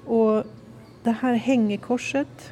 Og 0.07 0.45
det 1.05 1.15
her 1.21 1.35
hengekorset, 1.35 2.51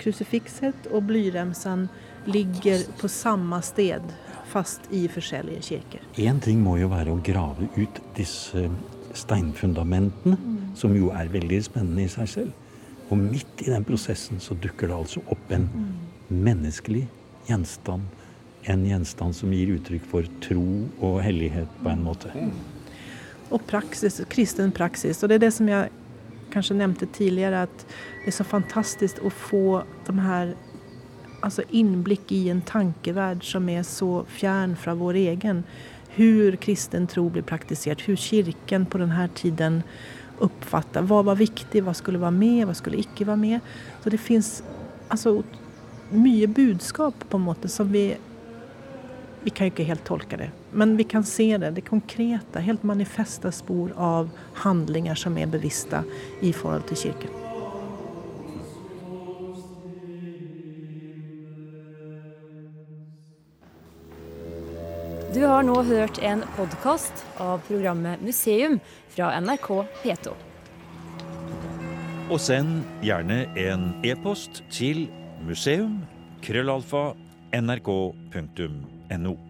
krusifikset 0.00 0.88
og 0.90 1.06
blyremsen 1.06 1.88
ligger 2.26 2.82
på 3.00 3.08
samme 3.08 3.60
sted, 3.62 4.02
fast 4.50 4.88
i 4.90 5.06
forskjellige 5.08 5.62
kirker. 5.62 6.06
Én 6.18 6.40
ting 6.42 6.62
må 6.62 6.76
jo 6.80 6.88
være 6.90 7.12
å 7.14 7.20
grave 7.22 7.68
ut 7.76 8.00
disse 8.16 8.66
steinfundamentene, 9.14 10.38
som 10.74 10.94
jo 10.96 11.10
er 11.14 11.30
veldig 11.30 11.60
spennende 11.66 12.06
i 12.06 12.10
seg 12.10 12.28
selv. 12.28 12.52
Og 13.10 13.18
midt 13.18 13.62
i 13.64 13.70
den 13.70 13.84
prosessen 13.86 14.40
så 14.42 14.54
dukker 14.54 14.90
det 14.90 14.96
altså 14.96 15.22
opp 15.30 15.52
en 15.54 15.68
menneskelig 16.30 17.06
gjenstand. 17.48 18.06
En 18.68 18.84
gjenstand 18.84 19.36
som 19.36 19.52
gir 19.54 19.72
uttrykk 19.76 20.04
for 20.10 20.28
tro 20.44 20.66
og 21.00 21.20
hellighet 21.24 21.70
på 21.80 21.92
en 21.92 22.04
måte. 22.04 22.32
Og 23.50 23.62
praksis, 23.70 24.20
kristen 24.30 24.72
praksis. 24.72 25.22
Og 25.22 25.30
det 25.30 25.40
er 25.40 25.46
det 25.46 25.54
som 25.56 25.70
jeg 25.70 25.88
kanskje 26.52 26.76
nevnte 26.76 27.08
tidligere, 27.14 27.64
at 27.68 27.86
det 28.24 28.32
er 28.32 28.36
så 28.36 28.46
fantastisk 28.46 29.22
å 29.24 29.32
få 29.32 29.82
de 30.06 30.16
her 30.20 30.52
altså 31.40 31.64
innblikk 31.72 32.32
i 32.36 32.42
en 32.52 32.60
tankeverd 32.68 33.44
som 33.46 33.68
er 33.72 33.84
så 33.88 34.24
fjern 34.28 34.76
fra 34.76 34.94
vår 34.98 35.18
egen. 35.22 35.64
Hur 36.18 36.56
kristen 36.60 37.06
tro 37.08 37.28
blir 37.32 37.46
praktisert, 37.46 38.04
hur 38.04 38.18
kirken 38.20 38.84
på 38.90 39.00
denne 39.00 39.28
tiden 39.38 39.82
oppfattet 40.40 41.06
hva 41.08 41.22
var 41.24 41.38
viktig, 41.40 41.84
hva 41.84 41.94
skulle 41.96 42.20
være 42.20 42.36
med, 42.36 42.64
hva 42.68 42.76
skulle 42.76 43.00
ikke 43.00 43.28
være 43.28 43.40
med. 43.40 43.72
Så 44.02 44.12
det 44.12 44.20
fins 44.20 44.52
altså 45.08 45.40
mye 46.10 46.48
budskap 46.50 47.24
på 47.30 47.38
en 47.38 47.46
måte 47.46 47.70
som 47.70 47.90
vi 47.92 48.10
Vi 49.42 49.50
kan 49.50 49.66
jo 49.66 49.72
ikke 49.72 49.86
helt 49.88 50.04
tolke 50.04 50.36
det, 50.36 50.50
men 50.72 50.96
vi 50.96 51.04
kan 51.04 51.24
se 51.24 51.56
det. 51.56 51.70
Det 51.70 51.80
konkrete, 51.86 52.60
helt 52.60 52.82
manifeste 52.84 53.52
spor 53.52 53.94
av 53.96 54.28
handlinger 54.64 55.16
som 55.16 55.38
er 55.40 55.48
bevisste 55.48 56.02
i 56.44 56.52
forhold 56.52 56.84
til 56.90 57.00
kirken. 57.08 57.32
Du 65.34 65.46
har 65.46 65.62
nå 65.62 65.78
hørt 65.86 66.18
en 66.26 66.42
podkast 66.56 67.24
av 67.38 67.62
programmet 67.68 68.20
Museum 68.20 68.80
fra 69.08 69.30
NRK 69.40 69.68
P2. 70.02 70.32
Og 72.30 72.40
send 72.42 72.82
gjerne 73.00 73.46
en 73.56 73.92
e-post 74.04 74.60
til 74.74 75.06
museum 75.46 76.02
nrk.no. 79.10 79.49